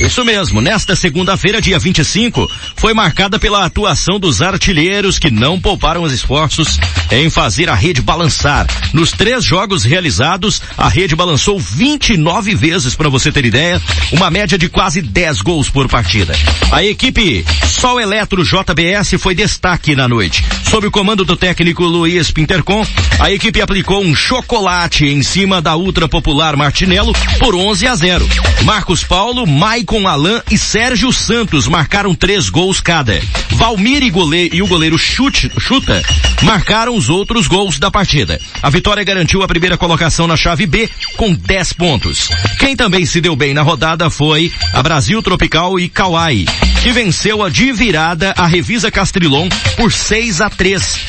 [0.01, 6.03] Isso mesmo, nesta segunda-feira, dia 25, foi marcada pela atuação dos artilheiros que não pouparam
[6.03, 6.79] os esforços
[7.11, 8.67] em fazer a rede balançar.
[8.93, 13.81] Nos três jogos realizados, a rede balançou 29 vezes, para você ter ideia,
[14.13, 16.35] uma média de quase 10 gols por partida.
[16.71, 20.45] A equipe Sol Eletro JBS foi destaque na noite.
[20.65, 22.87] Sob o comando do técnico Luiz Pintercon,
[23.19, 28.29] a equipe aplicou um chocolate em cima da ultra popular Martinello por 11 a 0.
[28.63, 33.19] Marcos Paulo, Mike com Alain e Sérgio Santos marcaram três gols cada.
[33.53, 36.03] Valmir e, goleiro, e o goleiro Chute, Chuta
[36.43, 38.39] marcaram os outros gols da partida.
[38.61, 42.29] A vitória garantiu a primeira colocação na chave B com 10 pontos.
[42.59, 46.45] Quem também se deu bem na rodada foi a Brasil Tropical e Kauai,
[46.83, 51.01] que venceu a de virada a Revisa Castrilon por 6 a 3.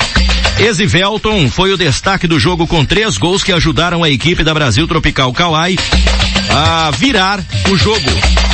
[0.60, 4.86] Exivelton foi o destaque do jogo com três gols que ajudaram a equipe da Brasil
[4.86, 5.76] Tropical Kauai
[6.50, 8.47] a virar o jogo.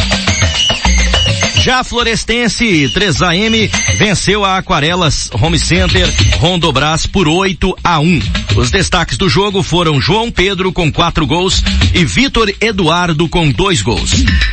[1.65, 8.21] Já Florestense 3AM venceu a Aquarelas Home Center Rondobras por 8 a 1.
[8.55, 13.81] Os destaques do jogo foram João Pedro com quatro gols e Vitor Eduardo com dois
[13.81, 14.11] gols.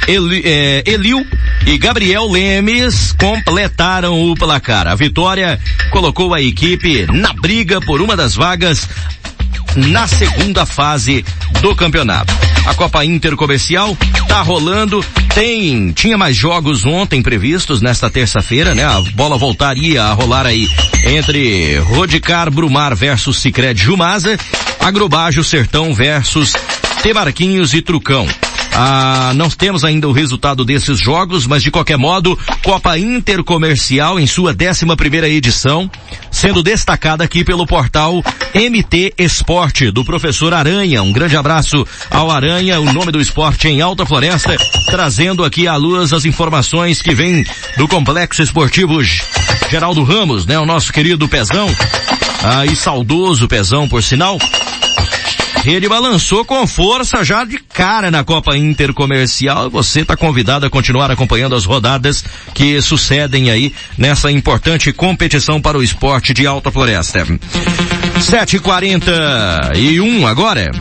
[0.08, 1.22] Eli, é, Eliu
[1.68, 4.88] e Gabriel Lemes completaram o placar.
[4.88, 5.60] A vitória
[5.92, 8.88] colocou a equipe na briga por uma das vagas
[9.76, 11.24] na segunda fase
[11.62, 12.34] do campeonato.
[12.66, 15.04] A Copa Intercomercial tá rolando,
[15.34, 18.84] tem, tinha mais jogos ontem previstos nesta terça-feira, né?
[18.84, 20.70] A bola voltaria a rolar aí
[21.06, 24.38] entre Rodicar Brumar versus Cicred Jumasa,
[24.80, 26.54] Agrobajo Sertão versus
[27.02, 28.28] Tebarquinhos e Trucão.
[28.74, 34.26] Ah, não temos ainda o resultado desses jogos, mas de qualquer modo, Copa Intercomercial em
[34.26, 35.90] sua 11 primeira edição,
[36.30, 41.04] sendo destacada aqui pelo portal MT Esporte, do professor Aranha.
[41.04, 44.56] Um grande abraço ao Aranha, o nome do esporte em Alta Floresta,
[44.88, 47.46] trazendo aqui à luz as informações que vêm
[47.78, 49.02] do Complexo Esportivo
[49.70, 50.60] Geraldo Ramos, né?
[50.60, 51.68] O nosso querido Pezão,
[52.44, 54.38] ah, e saudoso Pezão, por sinal.
[55.66, 59.70] Ele balançou com força já de cara na Copa Intercomercial.
[59.70, 65.78] Você está convidado a continuar acompanhando as rodadas que sucedem aí nessa importante competição para
[65.78, 67.26] o esporte de Alta Floresta.
[68.20, 70.72] 7h41 agora.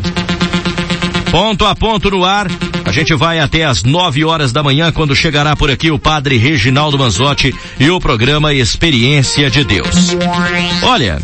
[1.30, 2.48] Ponto a ponto no ar.
[2.84, 6.36] A gente vai até às 9 horas da manhã quando chegará por aqui o padre
[6.36, 10.16] Reginaldo Manzotti e o programa Experiência de Deus.
[10.82, 11.20] Olha,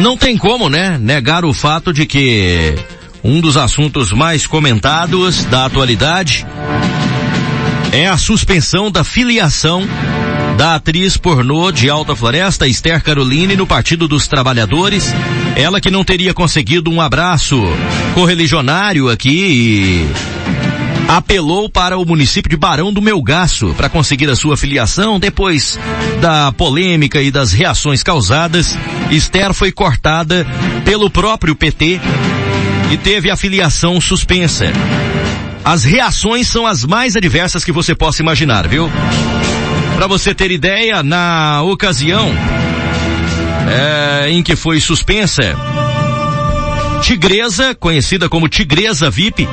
[0.00, 2.74] não tem como, né, negar o fato de que
[3.22, 6.46] um dos assuntos mais comentados da atualidade
[7.92, 9.86] é a suspensão da filiação
[10.56, 15.12] da atriz pornô de Alta Floresta, Esther Caroline, no Partido dos Trabalhadores.
[15.56, 17.60] Ela que não teria conseguido um abraço
[18.14, 20.31] correligionário aqui e
[21.16, 25.20] apelou para o município de Barão do Melgaço para conseguir a sua filiação.
[25.20, 25.78] Depois
[26.20, 28.78] da polêmica e das reações causadas,
[29.10, 30.46] Esther foi cortada
[30.84, 32.00] pelo próprio PT
[32.90, 34.72] e teve a filiação suspensa.
[35.62, 38.90] As reações são as mais adversas que você possa imaginar, viu?
[39.94, 42.34] Para você ter ideia, na ocasião
[43.68, 45.42] é, em que foi suspensa,
[47.02, 49.46] Tigresa, conhecida como Tigresa VIP,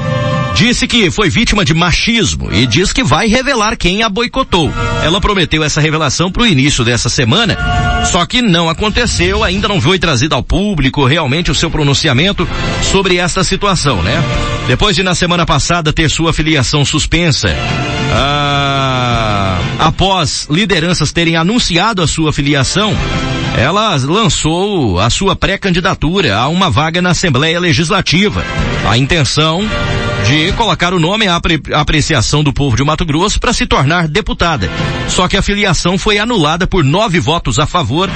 [0.55, 4.71] disse que foi vítima de machismo e diz que vai revelar quem a boicotou.
[5.03, 7.57] Ela prometeu essa revelação para o início dessa semana,
[8.05, 12.47] só que não aconteceu, ainda não foi trazido ao público realmente o seu pronunciamento
[12.91, 14.21] sobre esta situação, né?
[14.67, 17.49] Depois de na semana passada ter sua filiação suspensa,
[18.11, 22.95] ah, após lideranças terem anunciado a sua filiação,
[23.57, 28.43] ela lançou a sua pré-candidatura a uma vaga na Assembleia Legislativa.
[28.87, 29.67] A intenção
[30.29, 34.07] de colocar o nome à apre apreciação do povo de Mato Grosso para se tornar
[34.07, 34.69] deputada.
[35.07, 38.07] Só que a filiação foi anulada por nove votos a favor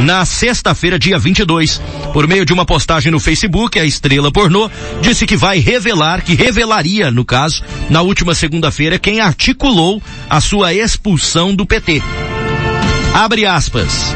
[0.00, 1.80] na sexta-feira, dia 22.
[2.12, 4.68] Por meio de uma postagem no Facebook, a estrela pornô
[5.00, 10.74] disse que vai revelar, que revelaria, no caso, na última segunda-feira, quem articulou a sua
[10.74, 12.02] expulsão do PT.
[13.14, 14.12] Abre aspas.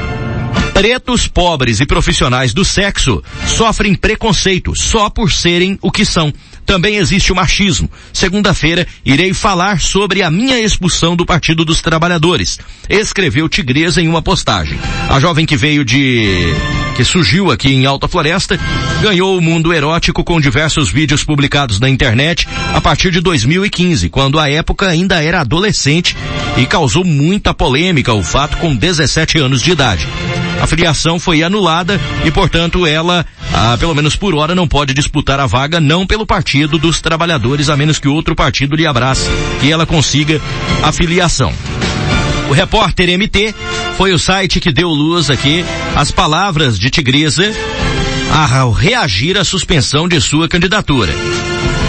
[0.74, 6.32] Pretos, pobres e profissionais do sexo sofrem preconceito só por serem o que são.
[6.66, 7.90] Também existe o machismo.
[8.12, 12.58] Segunda-feira irei falar sobre a minha expulsão do Partido dos Trabalhadores.
[12.88, 14.78] Escreveu Tigresa em uma postagem.
[15.08, 16.54] A jovem que veio de
[16.94, 18.58] que surgiu aqui em Alta Floresta,
[19.02, 24.38] ganhou o mundo erótico com diversos vídeos publicados na internet a partir de 2015, quando
[24.38, 26.16] a época ainda era adolescente
[26.56, 30.06] e causou muita polêmica o fato com 17 anos de idade.
[30.64, 35.38] A filiação foi anulada e, portanto, ela, ah, pelo menos por hora, não pode disputar
[35.38, 39.28] a vaga não pelo Partido dos Trabalhadores, a menos que outro partido lhe abrace
[39.62, 40.40] e ela consiga
[40.82, 41.52] a filiação.
[42.48, 43.54] O repórter MT
[43.98, 45.62] foi o site que deu luz aqui
[45.94, 47.52] às palavras de Tigresa
[48.58, 51.12] ao reagir à suspensão de sua candidatura.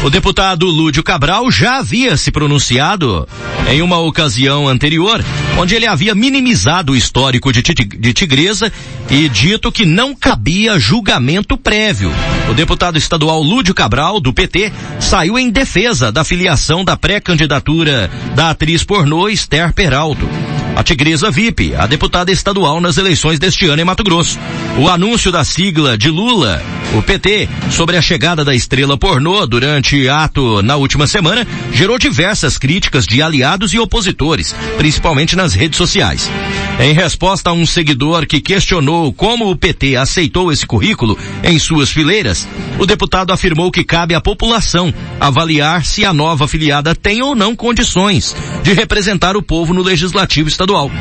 [0.06, 3.28] O deputado Lúdio Cabral já havia se pronunciado
[3.68, 5.20] em uma ocasião anterior,
[5.58, 8.72] onde ele havia minimizado o histórico de, de Tigresa
[9.10, 12.12] e dito que não cabia julgamento prévio.
[12.48, 18.52] O deputado estadual Lúdio Cabral, do PT, saiu em defesa da filiação da pré-candidatura da
[18.52, 20.30] atriz pornô Esther Peralto
[20.76, 24.38] a Tigresa VIP, a deputada estadual nas eleições deste ano em Mato Grosso.
[24.78, 26.62] O anúncio da sigla de Lula,
[26.94, 32.58] o PT, sobre a chegada da estrela pornô durante ato na última semana, gerou diversas
[32.58, 36.30] críticas de aliados e opositores, principalmente nas redes sociais.
[36.78, 41.90] Em resposta a um seguidor que questionou como o PT aceitou esse currículo em suas
[41.90, 42.46] fileiras,
[42.78, 47.56] o deputado afirmou que cabe à população avaliar se a nova filiada tem ou não
[47.56, 50.92] condições de representar o povo no legislativo estadual estadual.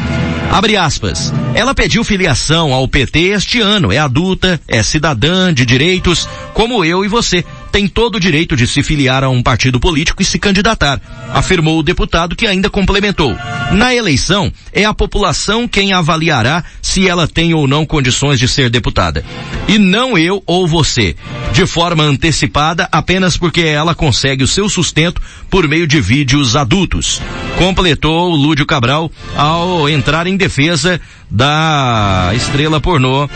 [0.53, 1.33] Abre aspas.
[1.55, 7.05] Ela pediu filiação ao PT este ano, é adulta, é cidadã de direitos, como eu
[7.05, 7.45] e você
[7.75, 11.01] tem todo o direito de se filiar a um partido político e se candidatar,
[11.33, 13.37] afirmou o deputado que ainda complementou.
[13.73, 18.71] Na eleição, é a população quem avaliará se ela tem ou não condições de ser
[18.71, 19.25] deputada.
[19.67, 21.17] E não eu ou você,
[21.53, 25.21] de forma antecipada apenas porque ela consegue o seu sustento
[25.51, 27.21] por meio de vídeos adultos.
[27.59, 33.29] Completou Lúdio Cabral ao entrar em defesa da estrela pornô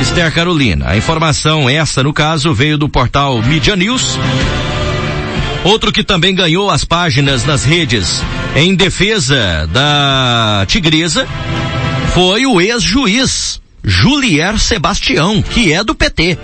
[0.00, 0.86] Esther Carolina.
[0.88, 4.18] A informação essa, no caso, veio do portal Media News.
[5.64, 8.22] Outro que também ganhou as páginas nas redes
[8.54, 11.26] em defesa da Tigresa
[12.14, 16.38] foi o ex-juiz Julier Sebastião, que é do PT.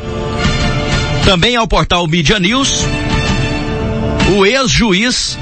[1.25, 2.85] Também ao portal Media News,
[4.37, 5.39] o ex-juiz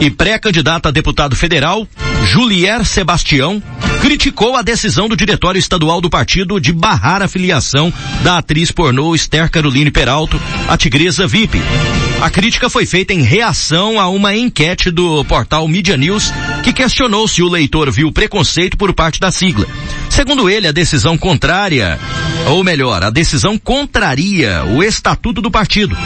[0.00, 1.86] e pré-candidato a deputado federal,
[2.24, 3.62] Julier Sebastião,
[4.04, 7.90] criticou a decisão do diretório estadual do partido de barrar a filiação
[8.22, 10.38] da atriz pornô Esther Caroline Peralto,
[10.68, 11.58] a tigresa VIP.
[12.20, 16.30] A crítica foi feita em reação a uma enquete do portal Media News
[16.62, 19.66] que questionou se o leitor viu preconceito por parte da sigla.
[20.10, 21.98] Segundo ele, a decisão contrária,
[22.48, 25.96] ou melhor, a decisão contraria o estatuto do partido.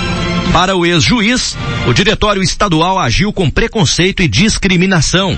[0.52, 5.36] Para o ex-juiz, o diretório estadual agiu com preconceito e discriminação.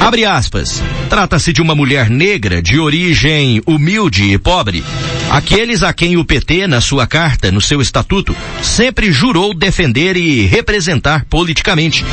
[0.00, 0.82] Abre aspas.
[1.08, 4.84] Trata-se de uma mulher negra de origem humilde e pobre.
[5.30, 10.46] Aqueles a quem o PT, na sua carta, no seu estatuto, sempre jurou defender e
[10.46, 12.04] representar politicamente,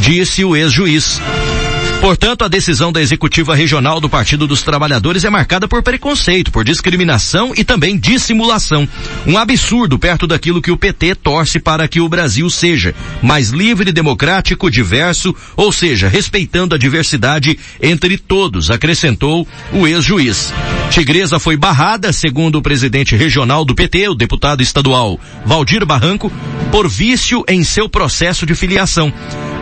[0.00, 1.20] disse o ex-juiz.
[2.02, 6.64] Portanto, a decisão da executiva regional do Partido dos Trabalhadores é marcada por preconceito, por
[6.64, 8.88] discriminação e também dissimulação.
[9.24, 12.92] Um absurdo perto daquilo que o PT torce para que o Brasil seja
[13.22, 20.52] mais livre, democrático, diverso, ou seja, respeitando a diversidade entre todos, acrescentou o ex-juiz.
[20.90, 26.32] Tigresa foi barrada, segundo o presidente regional do PT, o deputado estadual Valdir Barranco,
[26.72, 29.12] por vício em seu processo de filiação.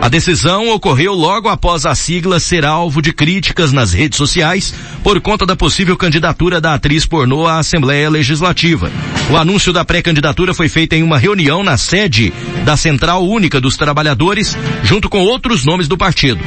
[0.01, 4.73] A decisão ocorreu logo após a sigla ser alvo de críticas nas redes sociais
[5.03, 8.91] por conta da possível candidatura da atriz pornô à Assembleia Legislativa.
[9.29, 12.33] O anúncio da pré-candidatura foi feito em uma reunião na sede
[12.65, 16.39] da Central Única dos Trabalhadores, junto com outros nomes do partido.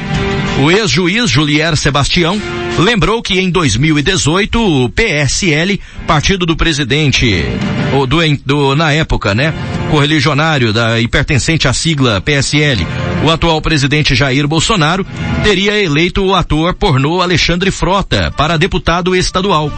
[0.61, 2.39] O ex-juiz Julier Sebastião
[2.77, 7.45] lembrou que em 2018 o PSL, partido do presidente,
[7.93, 9.53] ou do, do na época, né,
[9.95, 12.85] correligionário da e pertencente à sigla PSL,
[13.23, 15.07] o atual presidente Jair Bolsonaro
[15.41, 19.71] teria eleito o ator pornô Alexandre Frota para deputado estadual.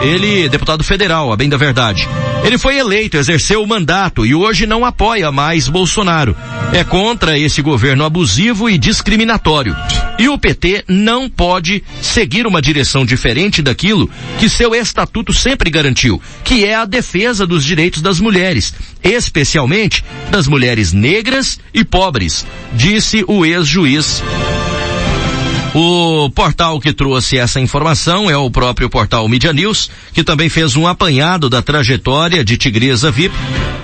[0.00, 2.08] Ele, deputado federal, a bem da verdade.
[2.44, 6.36] Ele foi eleito, exerceu o mandato e hoje não apoia mais Bolsonaro.
[6.72, 9.74] É contra esse governo abusivo e discriminatório.
[10.18, 16.20] E o PT não pode seguir uma direção diferente daquilo que seu estatuto sempre garantiu,
[16.44, 23.24] que é a defesa dos direitos das mulheres, especialmente das mulheres negras e pobres, disse
[23.26, 24.22] o ex-juiz
[25.78, 30.74] O portal que trouxe essa informação é o próprio portal Media News, que também fez
[30.74, 33.34] um apanhado da trajetória de Tigresa VIP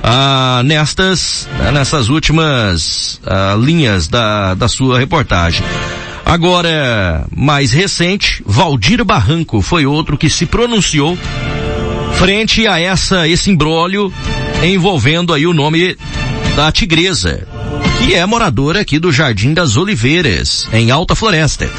[0.03, 5.63] ah, nestas, nessas últimas ah, linhas da, da sua reportagem.
[6.25, 11.19] Agora, mais recente, Valdir Barranco foi outro que se pronunciou
[12.15, 14.11] frente a essa, esse imbróglio
[14.65, 15.95] envolvendo aí o nome
[16.57, 17.47] da Tigresa,
[18.05, 21.71] que é moradora aqui do Jardim das Oliveiras, em Alta Floresta.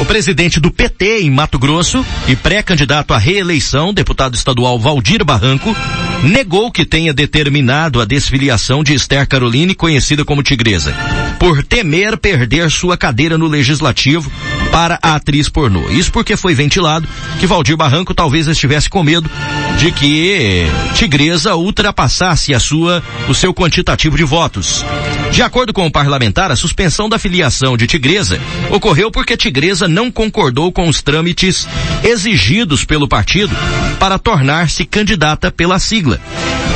[0.00, 5.74] O presidente do PT em Mato Grosso e pré-candidato à reeleição, deputado estadual Valdir Barranco,
[6.22, 10.94] negou que tenha determinado a desfiliação de Esther Caroline, conhecida como Tigresa,
[11.38, 14.30] por temer perder sua cadeira no legislativo
[14.74, 15.88] para a atriz pornô.
[15.88, 17.06] Isso porque foi ventilado
[17.38, 19.30] que Valdir Barranco talvez estivesse com medo
[19.78, 20.66] de que
[20.96, 24.84] Tigresa ultrapassasse a sua, o seu quantitativo de votos.
[25.30, 30.10] De acordo com o parlamentar, a suspensão da filiação de Tigresa ocorreu porque Tigresa não
[30.10, 31.68] concordou com os trâmites
[32.02, 33.54] exigidos pelo partido
[34.00, 36.20] para tornar-se candidata pela sigla.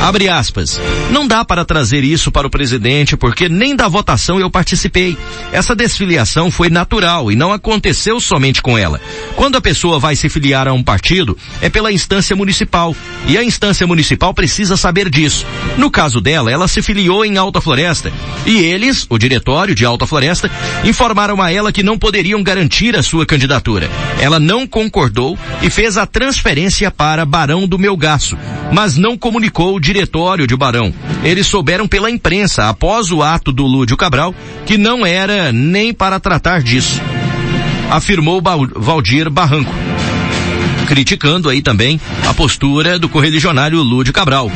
[0.01, 0.79] Abre aspas.
[1.11, 5.17] Não dá para trazer isso para o presidente porque nem da votação eu participei.
[5.51, 8.99] Essa desfiliação foi natural e não aconteceu somente com ela.
[9.35, 12.95] Quando a pessoa vai se filiar a um partido, é pela instância municipal.
[13.27, 15.45] E a instância municipal precisa saber disso.
[15.77, 18.11] No caso dela, ela se filiou em Alta Floresta.
[18.45, 20.49] E eles, o diretório de Alta Floresta,
[20.83, 23.89] informaram a ela que não poderiam garantir a sua candidatura.
[24.19, 28.37] Ela não concordou e fez a transferência para Barão do Melgaço,
[28.71, 30.93] mas não comunicou o diretório de Barão.
[31.23, 34.33] Eles souberam pela imprensa, após o ato do Lúdio Cabral,
[34.65, 37.01] que não era nem para tratar disso.
[37.89, 38.41] Afirmou
[38.75, 39.73] Valdir Barranco.
[40.87, 44.51] Criticando aí também a postura do correligionário Lúdio Cabral.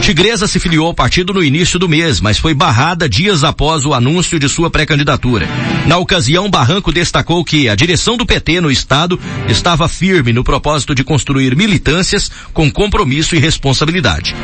[0.00, 3.92] Tigresa se filiou ao partido no início do mês, mas foi barrada dias após o
[3.92, 5.46] anúncio de sua pré-candidatura.
[5.86, 10.94] Na ocasião, Barranco destacou que a direção do PT no estado estava firme no propósito
[10.94, 14.34] de construir militâncias com compromisso e responsabilidade.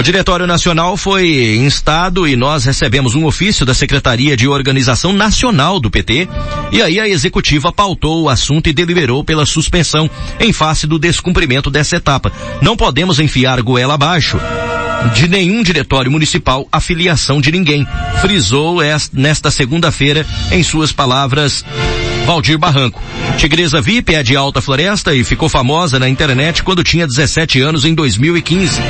[0.00, 5.78] O Diretório Nacional foi instado e nós recebemos um ofício da Secretaria de Organização Nacional
[5.78, 6.26] do PT
[6.72, 10.08] e aí a executiva pautou o assunto e deliberou pela suspensão
[10.40, 12.32] em face do descumprimento dessa etapa.
[12.62, 14.40] Não podemos enfiar goela abaixo
[15.12, 17.86] de nenhum diretório municipal a filiação de ninguém,
[18.22, 18.78] frisou
[19.12, 21.62] nesta segunda-feira em suas palavras
[22.24, 23.02] Valdir Barranco.
[23.36, 27.84] Tigresa VIP é de Alta Floresta e ficou famosa na internet quando tinha 17 anos
[27.84, 28.80] em 2015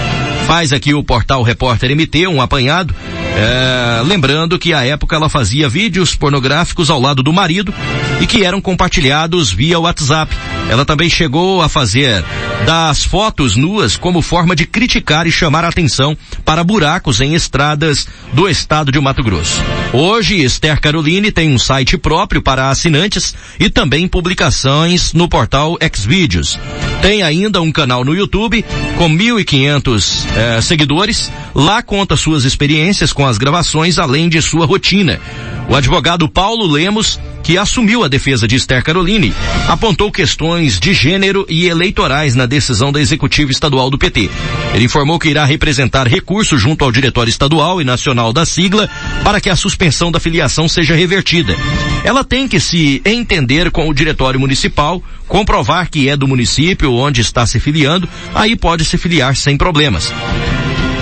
[0.50, 2.92] faz aqui o portal Repórter MT um apanhado,
[3.36, 7.72] é, lembrando que à época ela fazia vídeos pornográficos ao lado do marido
[8.20, 10.34] e que eram compartilhados via WhatsApp.
[10.70, 12.24] Ela também chegou a fazer
[12.64, 18.06] das fotos nuas como forma de criticar e chamar a atenção para buracos em estradas
[18.32, 19.60] do estado de Mato Grosso.
[19.92, 26.56] Hoje, Esther Caroline tem um site próprio para assinantes e também publicações no portal Xvideos.
[27.02, 28.64] Tem ainda um canal no YouTube
[28.96, 31.32] com 1.500 eh, seguidores.
[31.52, 35.20] Lá conta suas experiências com as gravações, além de sua rotina.
[35.68, 37.18] O advogado Paulo Lemos
[37.50, 39.34] que assumiu a defesa de Esther Caroline,
[39.66, 44.30] apontou questões de gênero e eleitorais na decisão da executiva estadual do PT.
[44.72, 48.88] Ele informou que irá representar recursos junto ao diretório estadual e nacional da sigla
[49.24, 51.56] para que a suspensão da filiação seja revertida.
[52.04, 57.20] Ela tem que se entender com o diretório municipal, comprovar que é do município onde
[57.20, 60.12] está se filiando, aí pode se filiar sem problemas.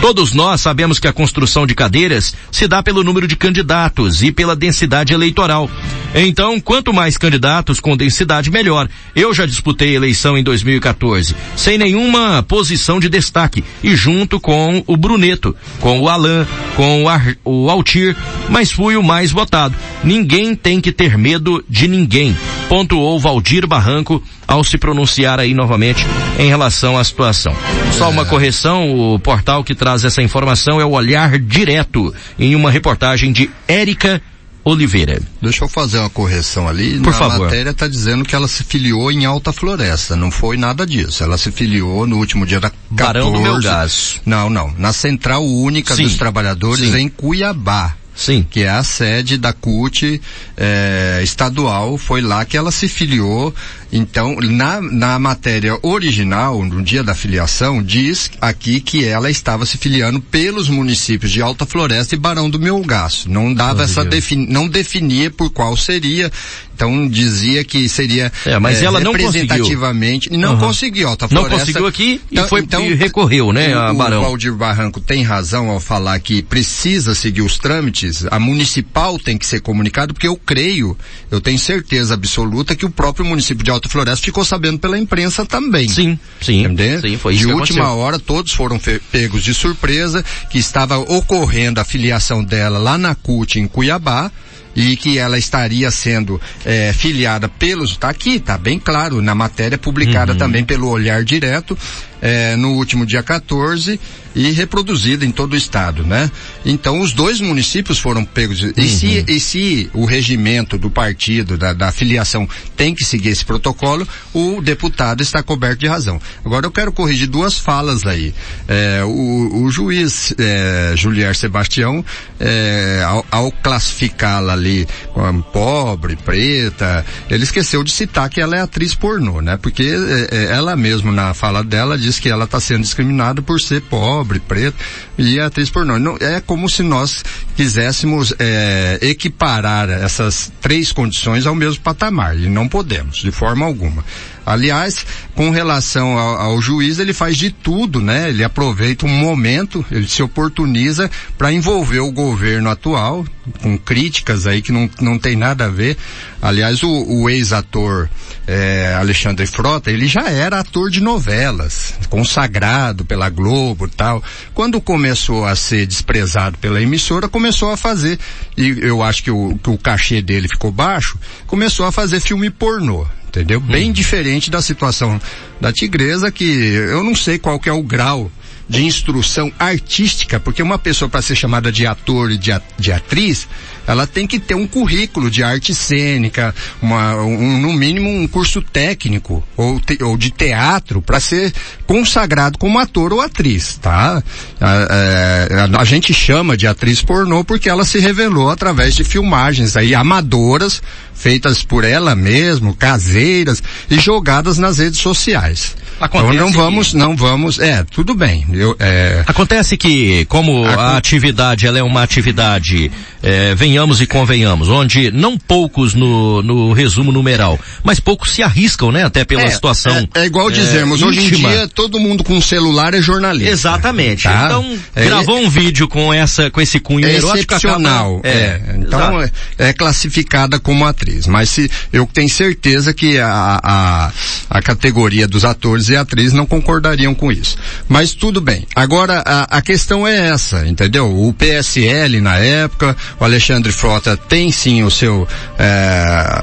[0.01, 4.31] Todos nós sabemos que a construção de cadeiras se dá pelo número de candidatos e
[4.31, 5.69] pela densidade eleitoral.
[6.15, 8.89] Então, quanto mais candidatos com densidade, melhor.
[9.15, 14.97] Eu já disputei eleição em 2014, sem nenhuma posição de destaque, e junto com o
[14.97, 16.47] Bruneto, com o Alain,
[16.77, 18.17] com o, Ar, o Altir,
[18.49, 19.75] mas fui o mais votado.
[20.03, 22.37] Ninguém tem que ter medo de ninguém,
[22.69, 26.07] pontuou Valdir Barranco ao se pronunciar aí novamente
[26.39, 27.55] em relação à situação.
[27.93, 32.71] Só uma correção, o portal que traz essa informação é o Olhar Direto, em uma
[32.71, 34.21] reportagem de Érica
[34.65, 35.21] Oliveira.
[35.41, 36.99] Deixa eu fazer uma correção ali.
[36.99, 37.45] Por na favor.
[37.47, 40.15] matéria está dizendo que ela se filiou em Alta Floresta.
[40.15, 41.23] Não foi nada disso.
[41.23, 42.97] Ela se filiou no último dia da 14.
[42.97, 44.21] Barão do Melgaço.
[44.27, 44.73] Não, não.
[44.77, 46.03] Na Central Única Sim.
[46.05, 46.99] dos Trabalhadores Sim.
[46.99, 47.95] em Cuiabá.
[48.15, 48.45] Sim.
[48.51, 50.21] Que é a sede da CUT
[50.57, 51.97] eh, estadual.
[51.97, 53.55] Foi lá que ela se filiou
[53.91, 59.79] Então, na, na matéria original, no dia da filiação, diz aqui que ela estava se
[59.79, 63.31] filiando pelos municípios de Alta Floresta e Barão do Melgaço.
[63.31, 66.31] Não dava essa defini não definia por qual seria.
[66.75, 70.49] Então dizia que seria é, mas é, ela não representativamente conseguiu.
[70.49, 70.61] não uhum.
[70.61, 71.51] conseguiu Alta Floresta.
[71.51, 74.21] Não conseguiu aqui então, e foi então, e recorreu, né, a Barão.
[74.21, 78.25] O Valdir Barranco tem razão ao falar que precisa seguir os trâmites.
[78.31, 80.97] A municipal tem que ser comunicado porque eu creio,
[81.33, 85.45] eu tenho certeza absoluta que o próprio município de Alta Floresta ficou sabendo pela imprensa
[85.45, 85.89] também.
[85.89, 86.61] Sim, sim.
[86.61, 87.01] Entendeu?
[87.01, 88.81] Sim, foi de isso última hora todos foram
[89.13, 94.31] pegos de surpresa que estava ocorrendo a filiação dela lá na CUT em Cuiabá
[94.75, 99.77] e que ela estaria sendo é, filiada pelos, tá aqui, tá bem claro na matéria
[99.77, 100.39] publicada uhum.
[100.39, 101.77] também pelo Olhar Direto,
[102.23, 103.99] é, no último dia 14
[104.39, 106.31] e reproduzida em todo o estado, né?
[106.65, 108.63] Então os dois municípios foram pegos.
[108.63, 108.73] Uhum.
[108.77, 113.45] E, se, e se o regimento do partido, da, da filiação, tem que seguir esse
[113.45, 116.21] protocolo, o deputado está coberto de razão.
[116.45, 118.33] Agora eu quero corrigir duas falas aí.
[118.69, 122.05] É, o, o, juiz é, Julier Sebastião,
[122.39, 128.61] é, ao, ao classificá-la ali como pobre, preta, ele esqueceu de citar que ela é
[128.61, 129.57] atriz pornô, né?
[129.57, 133.61] Porque é, é, ela mesmo na fala dela diz que ela está sendo discriminada por
[133.61, 134.77] ser pobre, preta
[135.17, 135.99] e atriz pornô.
[135.99, 137.25] Não, é como se nós
[137.57, 144.05] quiséssemos é, equiparar essas três condições ao mesmo patamar e não podemos, de forma alguma.
[144.49, 148.31] Aliás, com relação ao, ao, juiz, ele faz de tudo, né?
[148.31, 153.27] Ele aproveita um momento, ele se oportuniza para envolver o governo atual,
[153.61, 155.99] com críticas aí que não, não tem nada a ver.
[156.41, 158.09] Aliás, o, o ex-ator
[158.47, 164.25] é, Alexandre Frota, ele já era ator de novelas, consagrado pela Globo e tal.
[164.55, 168.19] Quando começou a ser desprezado pela emissora, começou a fazer,
[168.57, 172.49] e eu acho que o, que o cachê dele ficou baixo, começou a fazer filme
[172.49, 173.07] pornô
[173.39, 173.61] entendeu?
[173.61, 173.93] Bem uhum.
[173.93, 175.21] diferente da situação
[175.61, 178.31] da tigresa, que eu não sei qual que é o grau
[178.69, 183.49] de instrução artística, porque uma pessoa para ser chamada de ator e de, de, atriz,
[183.89, 188.61] ela tem que ter um currículo de arte cênica, uma, um, no mínimo um curso
[188.61, 191.55] técnico ou, te, ou de teatro para ser
[191.87, 194.23] consagrado como ator ou atriz, tá?
[194.61, 199.75] A, a, a, gente chama de atriz pornô porque ela se revelou através de filmagens
[199.75, 200.83] aí amadoras
[201.15, 205.75] feitas por ela mesmo, caseiras e jogadas nas redes sociais.
[206.01, 206.97] Acontece então não vamos, que...
[206.97, 208.47] não vamos, é, tudo bem.
[208.53, 209.25] Eu, é...
[209.27, 212.91] Acontece que, como a atividade ela é uma atividade,
[213.23, 218.93] é, venhamos e convenhamos, onde não poucos no, no resumo numeral, mas poucos se arriscam,
[218.93, 220.09] né, até pela é, situação.
[220.15, 223.51] É, é igual dizemos, hoje em dia todo mundo com celular é jornalista.
[223.51, 224.23] Exatamente.
[224.23, 224.47] Tá?
[224.47, 228.19] Então, é, gravou um vídeo com essa, com esse cunho é excepcional.
[228.19, 231.27] Acaba, é, então é, classificada como atriz.
[231.27, 234.13] Mas se, eu tenho certeza que a, a,
[234.51, 237.57] a categoria dos atores e atrizes não concordariam com isso.
[237.89, 238.67] Mas tudo bem.
[238.75, 241.07] Agora, a, a questão é essa, entendeu?
[241.07, 245.27] O PSL na época, o Alexandre Frota tem sim o seu,
[245.59, 246.41] é,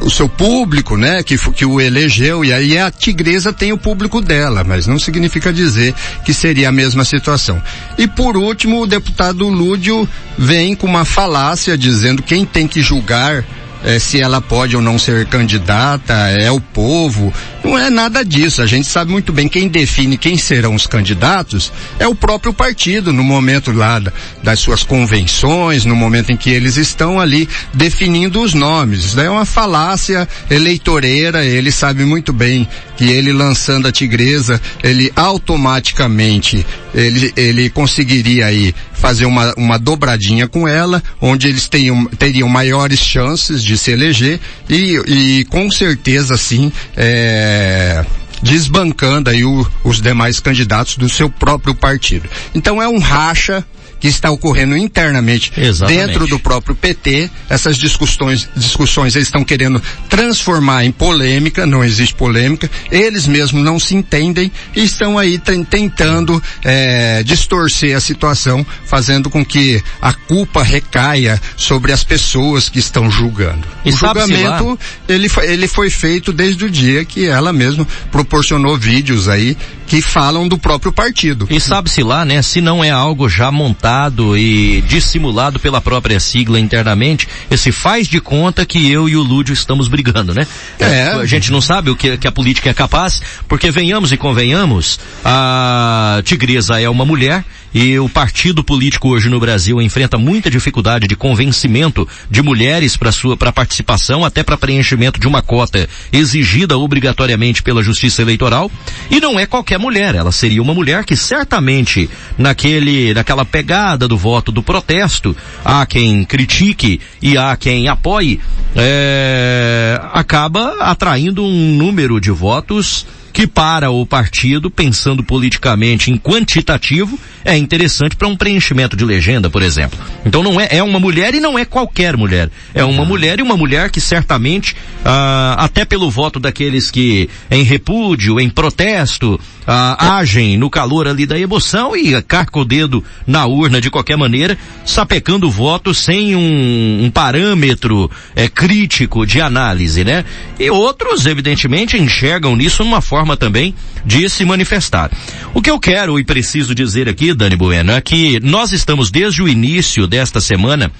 [0.00, 1.22] o seu público, né?
[1.22, 5.52] Que, que o elegeu e aí a tigresa tem o público dela, mas não significa
[5.52, 7.60] dizer que seria a mesma situação.
[7.98, 13.44] E por último, o deputado Lúdio vem com uma falácia dizendo quem tem que julgar
[13.84, 17.32] é, se ela pode ou não ser candidata, é o povo.
[17.64, 18.62] Não é nada disso.
[18.62, 23.12] A gente sabe muito bem quem define quem serão os candidatos é o próprio partido
[23.12, 24.00] no momento lá
[24.42, 29.04] das suas convenções, no momento em que eles estão ali definindo os nomes.
[29.04, 31.44] Isso daí é uma falácia eleitoreira.
[31.44, 32.68] Ele sabe muito bem
[33.00, 40.46] que ele lançando a tigresa, ele automaticamente ele, ele conseguiria aí fazer uma, uma dobradinha
[40.46, 44.38] com ela, onde eles teriam, teriam maiores chances de se eleger
[44.68, 48.04] e, e com certeza sim, é,
[48.42, 52.28] desbancando aí o, os demais candidatos do seu próprio partido.
[52.54, 53.64] Então é um racha
[54.00, 56.06] que está ocorrendo internamente Exatamente.
[56.06, 57.30] dentro do próprio PT.
[57.48, 62.68] Essas discussões, discussões eles estão querendo transformar em polêmica, não existe polêmica.
[62.90, 69.44] Eles mesmos não se entendem e estão aí tentando é, distorcer a situação, fazendo com
[69.44, 73.68] que a culpa recaia sobre as pessoas que estão julgando.
[73.84, 79.28] E o julgamento ele, ele foi feito desde o dia que ela mesma proporcionou vídeos
[79.28, 81.48] aí que falam do próprio partido.
[81.50, 86.20] E sabe-se lá, né, se não é algo já montado inventado e dissimulado pela própria
[86.20, 90.46] sigla internamente, esse faz de conta que eu e o Lúdio estamos brigando, né?
[90.78, 91.12] É.
[91.12, 95.00] A gente não sabe o que, que a política é capaz, porque venhamos e convenhamos,
[95.24, 101.06] a Tigresa é uma mulher, e o partido político hoje no Brasil enfrenta muita dificuldade
[101.06, 106.76] de convencimento de mulheres para sua para participação, até para preenchimento de uma cota exigida
[106.76, 108.70] obrigatoriamente pela Justiça Eleitoral.
[109.08, 114.16] E não é qualquer mulher, ela seria uma mulher que certamente naquele naquela pegada do
[114.16, 118.40] voto do protesto, há quem critique e há quem apoie,
[118.76, 127.18] é, acaba atraindo um número de votos que para o partido, pensando politicamente em quantitativo,
[127.44, 129.98] é interessante para um preenchimento de legenda, por exemplo.
[130.24, 132.50] Então não é, é uma mulher e não é qualquer mulher.
[132.74, 137.62] É uma mulher e uma mulher que certamente, ah, até pelo voto daqueles que em
[137.62, 143.46] repúdio, em protesto, ah, agem no calor ali da emoção e carca o dedo na
[143.46, 150.04] urna de qualquer maneira, sapecando o voto sem um, um parâmetro é, crítico de análise,
[150.04, 150.24] né?
[150.58, 155.10] E outros, evidentemente, enxergam nisso uma forma também de se manifestar.
[155.54, 159.42] O que eu quero e preciso dizer aqui, Dani Bueno, é que nós estamos desde
[159.42, 160.90] o início desta semana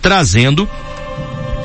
[0.00, 0.68] trazendo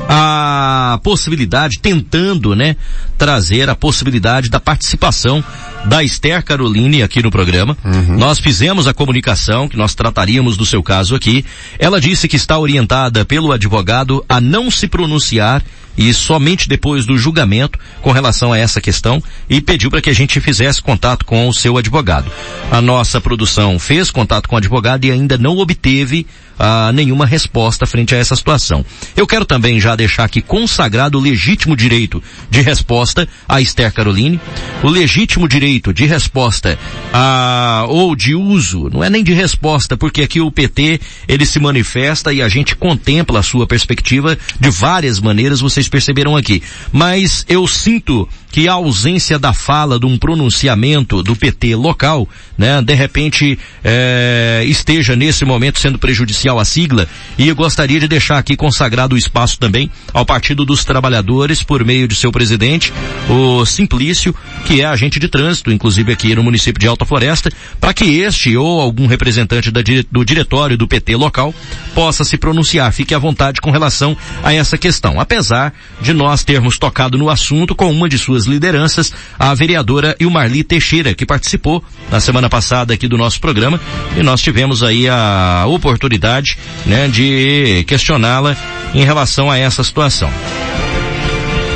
[0.07, 2.75] a possibilidade, tentando, né,
[3.17, 5.43] trazer a possibilidade da participação
[5.85, 7.77] da Esther Caroline aqui no programa.
[7.83, 8.17] Uhum.
[8.17, 11.45] Nós fizemos a comunicação que nós trataríamos do seu caso aqui.
[11.79, 15.63] Ela disse que está orientada pelo advogado a não se pronunciar
[15.97, 20.13] e somente depois do julgamento com relação a essa questão e pediu para que a
[20.13, 22.31] gente fizesse contato com o seu advogado.
[22.71, 26.25] A nossa produção fez contato com o advogado e ainda não obteve
[26.57, 28.85] ah, nenhuma resposta frente a essa situação.
[29.15, 34.39] Eu quero também já deixar aqui consagrado o legítimo direito de resposta a Esther Caroline,
[34.83, 36.77] o legítimo direito de resposta
[37.13, 41.59] a, ou de uso, não é nem de resposta, porque aqui o PT ele se
[41.59, 46.61] manifesta e a gente contempla a sua perspectiva de várias maneiras, vocês perceberam aqui.
[46.91, 52.25] Mas eu sinto que a ausência da fala de um pronunciamento do PT local,
[52.57, 57.05] né, de repente é, esteja nesse momento sendo prejudicial à sigla
[57.37, 61.83] e eu gostaria de deixar aqui consagrado o espaço também ao Partido dos Trabalhadores por
[61.83, 62.93] meio de seu presidente,
[63.29, 64.33] o Simplício,
[64.65, 68.55] que é agente de trânsito, inclusive aqui no município de Alta Floresta, para que este
[68.55, 71.53] ou algum representante da, do diretório do PT local
[71.93, 72.93] possa se pronunciar.
[72.93, 75.19] Fique à vontade com relação a essa questão.
[75.19, 80.63] Apesar de nós termos tocado no assunto com uma de suas lideranças, a vereadora Ilmarli
[80.63, 83.79] Teixeira, que participou na semana passada aqui do nosso programa,
[84.17, 88.55] e nós tivemos aí a oportunidade, né, de questioná-la
[88.93, 90.29] em relação a essa situação.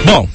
[0.06, 0.28] Bom,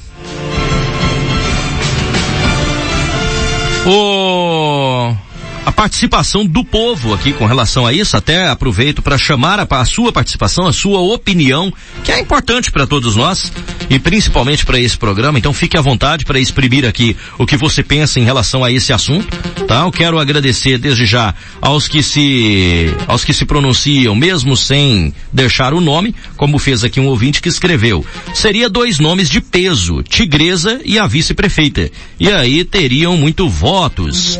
[3.87, 5.24] o
[5.65, 8.15] a participação do povo aqui com relação a isso.
[8.15, 12.85] Até aproveito para chamar a, a, sua participação, a sua opinião, que é importante para
[12.85, 13.51] todos nós
[13.89, 15.39] e principalmente para esse programa.
[15.39, 18.93] Então fique à vontade para exprimir aqui o que você pensa em relação a esse
[18.93, 19.35] assunto,
[19.65, 19.81] tá?
[19.81, 25.73] Eu quero agradecer desde já aos que se aos que se pronunciam, mesmo sem deixar
[25.73, 28.05] o nome, como fez aqui um ouvinte que escreveu.
[28.35, 31.89] Seria dois nomes de peso, Tigresa e a vice-prefeita.
[32.19, 34.37] E aí teriam muito votos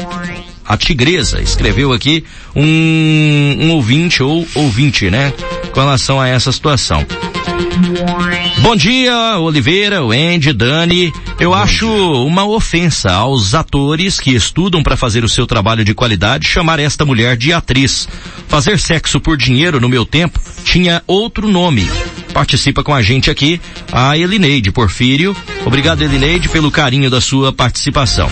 [0.66, 2.24] a tigresa, escreveu aqui
[2.56, 5.32] um, um ouvinte ou ouvinte, né?
[5.72, 7.06] Com relação a essa situação.
[8.60, 11.14] Bom dia, Oliveira, Wendy, Dani.
[11.40, 11.96] Eu Bom acho dia.
[12.26, 17.06] uma ofensa aos atores que estudam para fazer o seu trabalho de qualidade chamar esta
[17.06, 18.08] mulher de atriz.
[18.48, 21.90] Fazer sexo por dinheiro no meu tempo tinha outro nome.
[22.34, 23.62] Participa com a gente aqui
[23.92, 25.36] a Elineide Porfírio.
[25.66, 28.30] Obrigado, Elineide, pelo carinho da sua participação.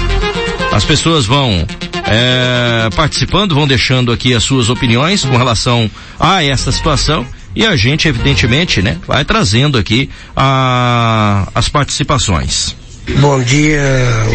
[0.74, 1.68] As pessoas vão
[2.06, 7.28] é, participando, vão deixando aqui as suas opiniões com relação a essa situação.
[7.56, 12.76] E a gente, evidentemente, né, vai trazendo aqui a, as participações.
[13.20, 13.82] Bom dia,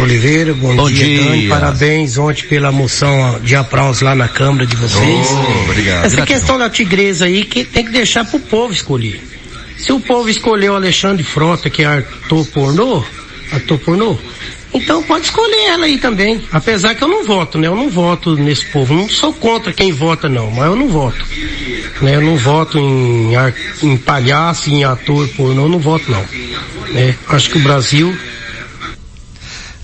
[0.00, 0.54] Oliveira.
[0.54, 1.48] Bom, Bom dia, dia, Dani.
[1.48, 5.26] Parabéns ontem pela moção de aplausos lá na Câmara de vocês.
[5.30, 6.04] Oh, obrigado.
[6.04, 9.20] Essa questão da tigresa aí que tem que deixar pro povo escolher.
[9.76, 13.02] Se o povo escolheu Alexandre Frota, que é ator pornô,
[13.52, 14.16] ator pornô,
[14.72, 16.42] então pode escolher ela aí também.
[16.52, 17.66] Apesar que eu não voto, né?
[17.66, 18.94] Eu não voto nesse povo.
[18.94, 21.24] Não sou contra quem vota não, mas eu não voto.
[22.02, 22.16] Né?
[22.16, 23.32] Eu não voto em,
[23.82, 26.24] em palhaço, em ator pornô, eu não voto não.
[26.92, 27.14] Né?
[27.28, 28.16] Acho que o Brasil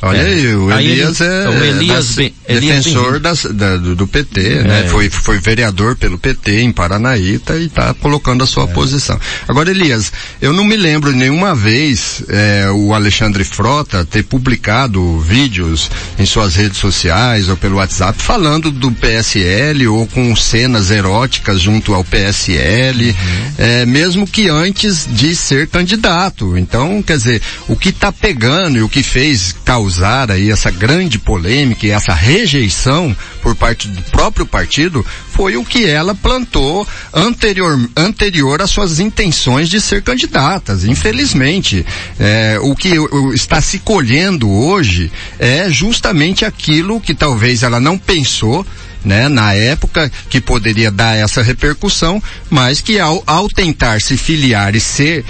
[0.05, 0.26] Olha é.
[0.26, 4.41] aí, o Elias aí, é, o Elias, das, Elias defensor das, da, do, do, PT,
[4.41, 4.63] é.
[4.63, 4.89] né?
[4.89, 8.67] Foi, foi vereador pelo PT em Paranaíta e está colocando a sua é.
[8.69, 9.19] posição.
[9.49, 15.91] Agora, Elias, eu não me lembro nenhuma vez é, o Alexandre Frota ter publicado vídeos
[16.19, 21.95] em suas redes sociais ou pelo WhatsApp falando do PSL ou com cenas eróticas junto
[21.95, 23.15] ao PSL, uhum.
[23.59, 26.57] é, mesmo que antes de ser candidato.
[26.57, 31.19] Então, quer dizer, o que está pegando e o que fez causar aí essa grande
[31.19, 37.78] polêmica e essa rejeição por parte do próprio partido foi o que ela plantou anterior,
[37.97, 40.85] anterior às suas intenções de ser candidatas.
[40.85, 41.87] Infelizmente,
[42.18, 42.91] é, o que
[43.35, 48.66] está se colhendo hoje é justamente aquilo que talvez ela não pensou
[49.05, 54.74] né, na época que poderia dar essa repercussão, mas que ao, ao tentar se filiar
[54.74, 55.24] e ser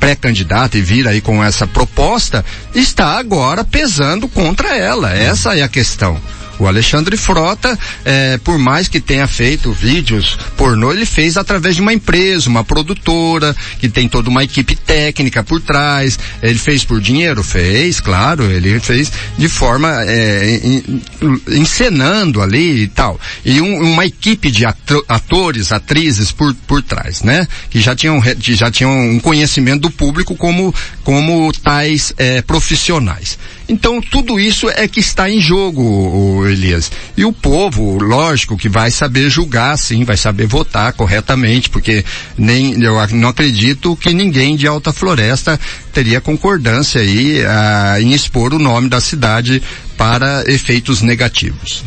[0.00, 2.44] pré-candidata e vir aí com essa proposta,
[2.74, 5.12] está agora pesando contra ela.
[5.12, 6.18] Essa é a questão.
[6.60, 11.80] O Alexandre Frota, é, por mais que tenha feito vídeos pornô, ele fez através de
[11.80, 16.18] uma empresa, uma produtora, que tem toda uma equipe técnica por trás.
[16.42, 17.42] Ele fez por dinheiro?
[17.42, 18.44] Fez, claro.
[18.44, 20.60] Ele fez de forma é,
[21.48, 23.18] encenando ali e tal.
[23.42, 24.66] E um, uma equipe de
[25.08, 27.48] atores, atrizes por, por trás, né?
[27.70, 33.38] Que já tinham, já tinham um conhecimento do público como, como tais é, profissionais.
[33.70, 36.90] Então tudo isso é que está em jogo, Elias.
[37.16, 42.04] E o povo, lógico, que vai saber julgar, sim, vai saber votar corretamente, porque
[42.36, 45.58] nem eu não acredito que ninguém de Alta Floresta
[45.92, 49.62] teria concordância aí ah, em expor o nome da cidade
[49.96, 51.84] para efeitos negativos.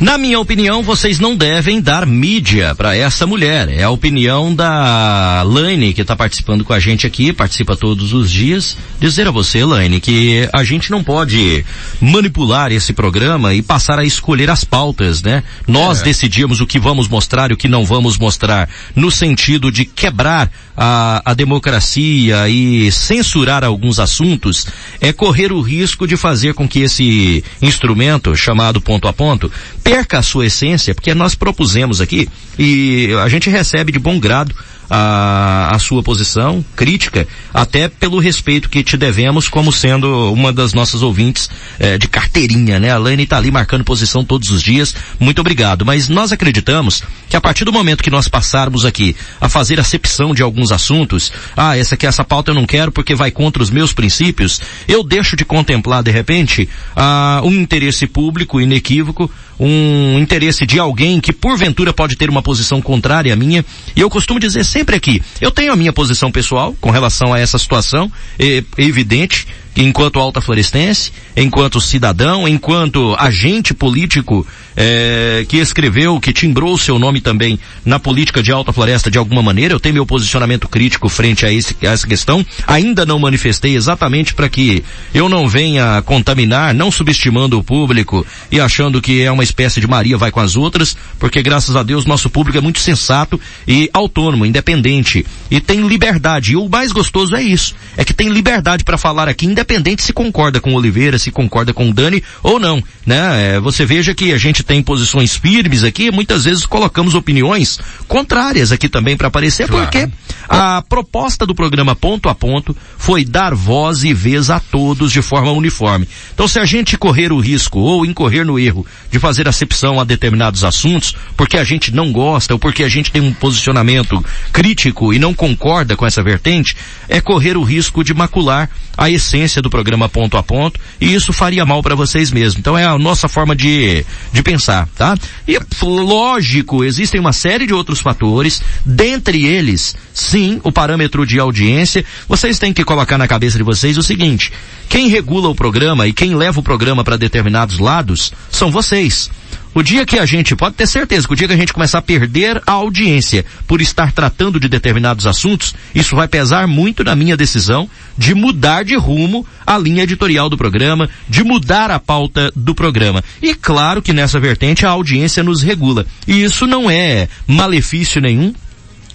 [0.00, 3.68] Na minha opinião, vocês não devem dar mídia para essa mulher.
[3.68, 8.28] É a opinião da Laine, que está participando com a gente aqui, participa todos os
[8.28, 8.76] dias.
[8.98, 11.64] Dizer a você, Laine, que a gente não pode
[12.00, 15.44] manipular esse programa e passar a escolher as pautas, né?
[15.66, 16.04] Nós é.
[16.04, 20.50] decidimos o que vamos mostrar e o que não vamos mostrar, no sentido de quebrar
[20.76, 24.66] a, a democracia e censurar alguns assuntos,
[25.00, 29.50] é correr o risco de fazer com que esse instrumento, chamado ponto a ponto,
[29.84, 32.26] perca a sua essência, porque nós propusemos aqui
[32.58, 34.54] e a gente recebe de bom grado
[34.88, 40.72] a, a sua posição crítica, até pelo respeito que te devemos como sendo uma das
[40.72, 42.90] nossas ouvintes é, de carteirinha, né?
[42.90, 44.94] A Lane está ali marcando posição todos os dias.
[45.18, 45.84] Muito obrigado.
[45.84, 50.34] Mas nós acreditamos que a partir do momento que nós passarmos aqui a fazer acepção
[50.34, 53.70] de alguns assuntos, ah, essa aqui, essa pauta eu não quero porque vai contra os
[53.70, 60.66] meus princípios, eu deixo de contemplar de repente ah, um interesse público inequívoco, um interesse
[60.66, 63.64] de alguém que porventura pode ter uma posição contrária à minha.
[63.94, 67.38] E eu costumo dizer sempre aqui, eu tenho a minha posição pessoal com relação a
[67.38, 69.46] essa situação, é, evidente,
[69.76, 74.46] enquanto alta florestense, enquanto cidadão, enquanto agente político
[74.76, 79.42] é, que escreveu, que timbrou seu nome também na política de Alta Floresta de alguma
[79.42, 79.74] maneira.
[79.74, 82.44] Eu tenho meu posicionamento crítico frente a, esse, a essa questão.
[82.66, 88.60] Ainda não manifestei exatamente para que eu não venha contaminar, não subestimando o público e
[88.60, 92.04] achando que é uma espécie de Maria vai com as outras, porque graças a Deus
[92.04, 96.52] nosso público é muito sensato e autônomo, independente e tem liberdade.
[96.52, 99.63] E o mais gostoso é isso, é que tem liberdade para falar aqui, independente
[100.02, 103.54] se concorda com Oliveira, se concorda com Dani ou não, né?
[103.54, 108.72] É, você veja que a gente tem posições firmes aqui, muitas vezes colocamos opiniões contrárias
[108.72, 109.84] aqui também para aparecer, claro.
[109.84, 110.08] porque
[110.48, 115.22] a proposta do programa ponto a ponto foi dar voz e vez a todos de
[115.22, 116.08] forma uniforme.
[116.32, 120.04] Então se a gente correr o risco ou incorrer no erro de fazer acepção a
[120.04, 125.12] determinados assuntos, porque a gente não gosta ou porque a gente tem um posicionamento crítico
[125.12, 126.76] e não concorda com essa vertente,
[127.08, 131.32] é correr o risco de macular a essência do programa ponto a ponto e isso
[131.32, 132.58] faria mal para vocês mesmos.
[132.58, 135.16] Então é a nossa forma de, de pensar, tá?
[135.46, 142.04] E lógico, existem uma série de outros fatores, dentre eles, sim, o parâmetro de audiência.
[142.28, 144.52] Vocês têm que colocar na cabeça de vocês o seguinte,
[144.88, 149.30] quem regula o programa e quem leva o programa para determinados lados são vocês.
[149.74, 151.98] O dia que a gente, pode ter certeza, que o dia que a gente começar
[151.98, 157.16] a perder a audiência por estar tratando de determinados assuntos, isso vai pesar muito na
[157.16, 162.52] minha decisão de mudar de rumo a linha editorial do programa, de mudar a pauta
[162.54, 163.22] do programa.
[163.42, 166.06] E claro que nessa vertente a audiência nos regula.
[166.26, 168.54] E isso não é malefício nenhum,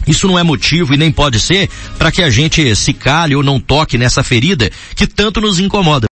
[0.07, 3.43] isso não é motivo e nem pode ser para que a gente se cale ou
[3.43, 6.07] não toque nessa ferida que tanto nos incomoda.